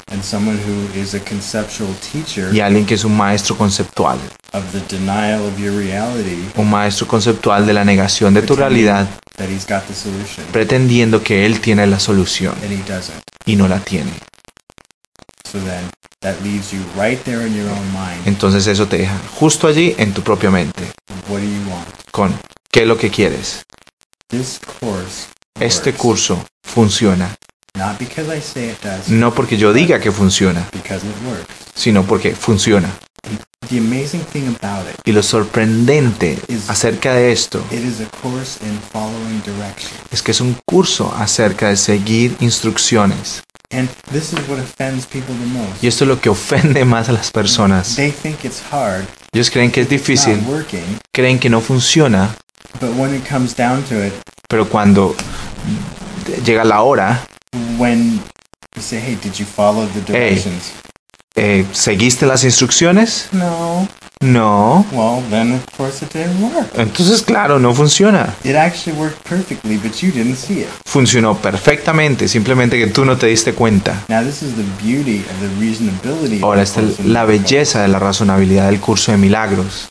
y 2.52 2.60
alguien 2.60 2.86
que 2.86 2.96
es 2.96 3.06
un 3.06 3.16
maestro 3.16 3.56
conceptual, 3.56 4.20
un 6.58 6.70
maestro 6.70 7.08
conceptual 7.08 7.66
de 7.66 7.74
la 7.74 7.86
negación 7.86 8.34
de 8.34 8.42
tu 8.42 8.58
realidad, 8.58 9.08
pretendiendo 10.52 11.24
que 11.24 11.46
él 11.46 11.62
tiene 11.62 11.88
la 11.88 12.00
solución 12.00 12.56
y 13.46 13.56
no 13.56 13.70
la 13.70 13.80
tiene. 13.80 14.12
So 15.50 15.60
then 15.60 15.90
that 16.22 16.42
leaves 16.44 16.72
you 16.72 16.80
right 17.00 17.24
there 17.24 17.46
in 17.48 17.56
your 17.56 17.70
own 17.70 17.94
mind. 17.94 18.26
Entonces 18.26 18.66
eso 18.68 18.88
te 18.88 18.98
deja 18.98 19.16
justo 19.36 19.68
allí 19.68 19.94
en 19.98 20.12
tu 20.12 20.24
propia 20.24 20.50
mente, 20.50 20.92
con 22.12 22.34
qué 22.72 22.82
es 22.82 22.88
lo 22.88 22.98
que 22.98 23.12
quieres. 23.12 23.64
Este 25.60 25.94
curso 25.94 26.44
funciona, 26.64 27.36
not 27.78 28.00
because 28.00 28.36
I 28.36 28.42
say 28.42 28.70
it 28.70 28.82
does, 28.82 29.10
no 29.10 29.34
porque 29.34 29.58
yo 29.58 29.72
diga 29.74 30.00
que 30.00 30.12
funciona, 30.12 30.68
because 30.72 31.06
it 31.06 31.14
works. 31.28 31.54
sino 31.76 32.04
porque 32.04 32.36
funciona. 32.36 32.90
Y 35.06 35.12
lo 35.12 35.24
sorprendente 35.24 36.38
acerca 36.68 37.14
de 37.14 37.32
esto 37.32 37.64
es 40.12 40.22
que 40.22 40.32
es 40.32 40.42
un 40.42 40.58
curso 40.66 41.14
acerca 41.18 41.70
de 41.70 41.78
seguir 41.78 42.36
instrucciones. 42.40 43.42
And 43.72 43.90
this 44.12 44.34
is 44.34 44.40
what 44.48 44.60
offends 44.60 45.06
people 45.08 45.34
the 45.34 45.46
most. 45.48 45.84
Y 45.84 45.88
esto 45.88 46.04
es 46.04 46.08
lo 46.10 46.22
que 46.22 46.30
ofende 46.30 46.86
más 46.86 47.10
a 47.10 47.14
las 47.14 47.32
personas. 47.32 47.96
They 47.96 48.12
think 48.12 48.44
it's 48.44 48.62
hard, 48.72 49.06
Ellos 49.32 49.50
creen 49.50 49.72
que 49.72 49.82
es 49.82 49.90
difícil, 49.90 50.40
creen 51.12 51.40
que 51.40 51.50
no 51.50 51.60
funciona, 51.60 52.36
but 52.80 52.92
when 52.98 53.14
it 53.14 53.28
comes 53.28 53.56
down 53.56 53.84
to 53.84 54.06
it, 54.06 54.14
pero 54.48 54.68
cuando 54.68 55.16
llega 56.46 56.64
la 56.64 56.82
hora, 56.82 57.26
when 57.78 58.22
you 58.76 58.82
say, 58.82 59.00
"Hey, 59.00 59.18
did 59.22 59.34
you 59.40 59.46
follow 59.46 59.88
the 59.94 60.02
directions?" 60.02 60.72
eh, 61.36 61.66
¿seguiste 61.72 62.26
las 62.26 62.44
instrucciones? 62.44 63.30
No. 63.32 63.88
No. 64.22 64.86
Well, 64.94 65.22
then 65.30 65.52
of 65.52 65.66
course 65.76 66.04
it 66.06 66.14
didn't 66.14 66.40
work. 66.42 66.68
Entonces, 66.78 67.22
claro, 67.24 67.60
no 67.60 67.74
funciona. 67.74 68.34
It 68.46 68.56
actually 68.56 68.98
worked 68.98 69.22
perfectly, 69.28 69.76
but 69.78 69.96
you 70.02 70.12
didn't 70.12 70.38
see 70.38 70.62
it. 70.62 70.70
Funcionó 70.86 71.36
perfectamente, 71.38 72.30
simplemente 72.30 72.78
que 72.78 72.88
tú 72.88 73.04
no 73.04 73.18
te 73.18 73.28
diste 73.28 73.54
cuenta. 73.54 74.06
Now, 74.08 74.24
this 74.24 74.42
is 74.42 74.54
the 74.56 74.64
beauty 74.82 75.26
of 75.30 75.42
the 75.42 75.50
reasonability. 75.60 76.42
Ahora 76.42 76.60
the 76.60 76.64
esta 76.64 76.82
Course 76.82 77.02
es 77.02 77.06
in 77.06 77.14
la 77.14 77.26
belleza 77.26 77.82
de 77.82 77.90
la 77.90 78.00
razonabilidad 78.00 78.68
del 78.68 78.80
curso 78.80 79.12
de 79.12 79.18
milagros. 79.18 79.90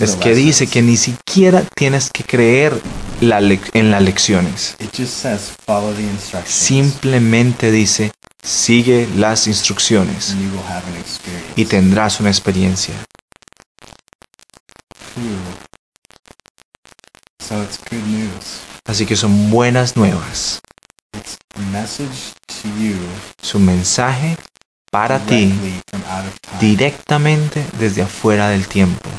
Es 0.00 0.16
que 0.16 0.34
dice 0.34 0.66
que 0.66 0.82
ni 0.82 0.96
siquiera 0.96 1.62
tienes 1.74 2.10
que 2.10 2.24
creer 2.24 2.80
la 3.20 3.38
en 3.38 3.90
las 3.90 4.02
lecciones. 4.02 4.76
It 4.78 4.90
just 4.96 5.14
says 5.14 5.52
follow 5.64 5.92
the 5.94 6.02
instructions. 6.02 6.54
Simplemente 6.54 7.70
dice, 7.70 8.12
sigue 8.42 9.08
las 9.16 9.46
instrucciones 9.46 10.30
and 10.30 10.42
you 10.42 10.50
will 10.50 10.66
have 10.68 10.86
an 10.88 10.96
experience. 11.00 11.52
y 11.56 11.64
tendrás 11.64 12.20
una 12.20 12.30
experiencia. 12.30 12.94
Phew. 15.14 15.38
So 17.46 17.62
it's 17.62 17.78
good 17.90 18.06
news. 18.06 18.60
Así 18.86 19.06
que 19.06 19.16
son 19.16 19.50
buenas 19.50 19.96
nuevas. 19.96 20.60
It's 21.16 21.38
a 21.56 21.60
message 21.72 22.34
to 22.62 22.68
you 22.78 22.96
Su 23.42 23.58
mensaje 23.58 24.36
para 24.96 25.18
ti 25.18 25.52
directamente 26.58 27.62
desde 27.78 28.00
afuera 28.00 28.48
del 28.48 28.66
tiempo. 28.66 29.10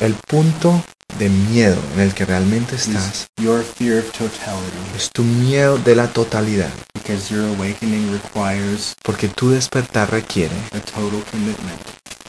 El 0.00 0.14
punto 0.28 0.84
de 1.18 1.28
miedo 1.28 1.82
en 1.94 2.00
el 2.02 2.14
que 2.14 2.24
realmente 2.24 2.76
estás 2.76 3.04
is 3.04 3.26
your 3.42 3.64
fear 3.64 3.98
of 3.98 4.12
totality 4.12 4.96
es 4.96 5.10
tu 5.10 5.24
miedo 5.24 5.76
de 5.78 5.96
la 5.96 6.06
totalidad, 6.06 6.70
because 6.94 7.34
your 7.34 7.44
awakening 7.56 8.12
requires 8.12 8.94
porque 9.02 9.26
tu 9.26 9.50
despertar 9.50 10.08
requiere 10.12 10.54
a 10.70 10.78
total 10.78 11.20
commitment. 11.32 11.80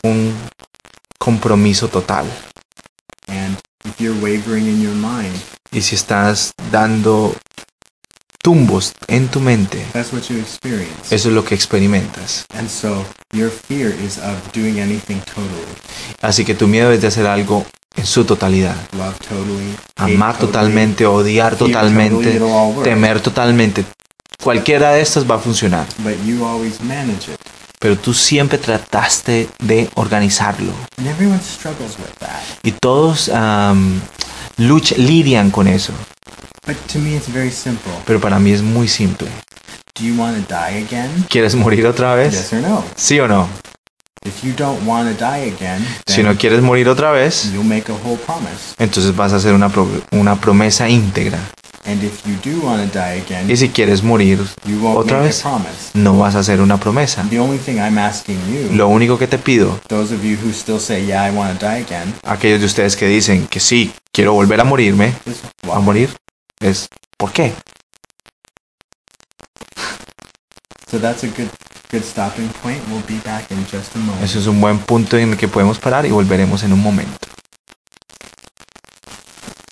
un 0.03 0.33
compromiso 1.19 1.87
total. 1.89 2.25
And 3.27 3.55
if 3.85 3.99
you're 3.99 4.19
wavering 4.19 4.65
in 4.65 4.81
your 4.81 4.95
mind, 4.95 5.35
Y 5.71 5.81
si 5.81 5.95
estás 5.95 6.53
dando 6.71 7.35
tumbos 8.43 8.93
en 9.07 9.29
tu 9.29 9.39
mente, 9.39 9.83
that's 9.93 10.13
what 10.13 10.21
you 10.29 10.37
experience. 10.37 11.15
eso 11.15 11.29
es 11.29 11.33
lo 11.33 11.43
que 11.43 11.55
experimentas. 11.55 12.45
and 12.55 12.69
so 12.69 13.03
your 13.31 13.49
fear 13.49 13.89
is 14.05 14.17
of 14.19 14.35
doing 14.53 14.79
anything 14.79 15.19
totally. 15.21 15.73
Así 16.21 16.43
que 16.45 16.53
tu 16.53 16.67
miedo 16.67 16.91
es 16.91 17.01
de 17.01 17.07
hacer 17.07 17.25
algo 17.25 17.65
en 17.95 18.05
su 18.05 18.25
totalidad. 18.25 18.75
Amar 19.95 20.37
totalmente, 20.37 21.05
odiar 21.05 21.55
totalmente, 21.55 22.39
temer 22.83 23.21
totalmente. 23.21 23.85
Cualquiera 24.43 24.91
de 24.91 25.01
estas 25.01 25.29
va 25.29 25.35
a 25.35 25.39
funcionar. 25.39 25.87
But 25.99 26.15
you 26.25 26.45
always 26.45 26.81
manage 26.81 27.31
it. 27.31 27.39
Pero 27.79 27.97
tú 27.97 28.13
siempre 28.13 28.57
trataste 28.57 29.47
de 29.59 29.89
organizarlo. 29.95 30.73
And 30.97 31.07
everyone 31.07 31.39
struggles 31.41 31.97
with 31.97 32.17
that. 32.19 32.41
Y 32.63 32.71
todos 32.73 33.29
am, 33.29 34.01
luch- 34.57 34.95
lidian 34.97 35.49
con 35.51 35.67
eso. 35.67 35.93
But 36.65 36.77
to 36.93 36.99
me, 36.99 37.15
it's 37.15 37.27
very 37.31 37.51
simple. 37.51 37.91
Pero 38.05 38.19
para 38.21 38.39
mí 38.39 38.51
es 38.51 38.61
muy 38.61 38.87
simple. 38.87 39.27
Do 39.95 40.03
you 40.05 40.15
want 40.19 40.35
to 40.47 40.53
die 40.53 40.83
again? 40.83 41.25
¿Quieres 41.29 41.55
morir 41.55 41.85
otra 41.85 42.15
vez? 42.15 42.31
Yes 42.33 42.53
or 42.53 42.61
no? 42.61 42.83
¿Sí 42.95 43.19
o 43.19 43.27
no? 43.27 43.47
If 44.25 44.41
you 44.43 44.53
don't 44.55 44.81
want 44.87 45.09
to 45.09 45.13
die 45.25 45.51
again, 45.53 45.85
Si 46.07 46.23
no 46.23 46.35
quieres 46.37 46.61
morir 46.61 46.87
otra 46.87 47.11
vez, 47.11 47.51
you'll 47.51 47.65
make 47.67 47.91
a 47.91 47.95
whole 47.95 48.17
promise. 48.17 48.73
entonces 48.79 49.13
vas 49.15 49.33
a 49.33 49.35
hacer 49.35 49.53
una, 49.53 49.67
pro- 49.67 49.87
una 50.13 50.39
promesa 50.39 50.87
íntegra. 50.87 51.37
And 51.85 52.01
if 52.01 52.21
you 52.25 52.35
do 52.41 52.65
want 52.65 52.89
to 52.89 52.97
die 52.97 53.19
again, 53.21 53.51
Y 53.51 53.57
si 53.57 53.67
quieres 53.67 54.01
morir 54.01 54.39
you 54.65 54.77
won't 54.81 54.97
otra 54.99 55.17
make 55.17 55.27
vez, 55.27 55.39
a 55.45 55.49
promise. 55.49 55.89
no 55.95 56.17
vas 56.17 56.35
a 56.35 56.39
hacer 56.39 56.61
una 56.61 56.77
promesa. 56.79 57.25
The 57.29 57.39
only 57.41 57.57
thing 57.57 57.73
I'm 57.75 57.97
asking 57.97 58.37
you, 58.47 58.73
Lo 58.73 58.87
único 58.87 59.17
que 59.19 59.27
te 59.27 59.37
pido, 59.37 59.77
those 59.89 60.15
of 60.15 60.23
you 60.23 60.37
who 60.41 60.53
still 60.53 60.79
say, 60.79 61.05
yeah, 61.05 61.27
I 61.29 61.35
want 61.35 61.59
to 61.59 61.65
die 61.65 61.81
again, 61.83 62.15
aquellos 62.23 62.61
de 62.61 62.67
ustedes 62.67 62.95
que 62.95 63.05
dicen 63.07 63.47
que 63.47 63.59
sí, 63.59 63.91
quiero 64.13 64.31
volver 64.31 64.61
a 64.61 64.63
morirme, 64.63 65.13
a 65.69 65.79
morir, 65.79 66.09
es 66.63 66.87
¿por 67.17 67.31
qué? 67.31 67.53
So 70.89 70.99
that's 70.99 71.23
a 71.23 71.27
good 71.27 71.49
good 71.91 72.03
stopping 72.03 72.49
point. 72.61 72.81
We'll 72.89 73.03
be 73.07 73.19
back 73.25 73.51
in 73.51 73.65
just 73.65 73.95
a 73.95 73.99
moment. 73.99 74.23
Eso 74.23 74.39
es 74.39 74.47
un 74.47 74.59
buen 74.61 74.79
punto 74.79 75.17
en 75.17 75.31
el 75.31 75.37
que 75.37 75.47
podemos 75.47 75.77
parar 75.77 76.05
y 76.05 76.11
volveremos 76.11 76.63
en 76.63 76.73
un 76.73 76.81
momento. 76.81 77.27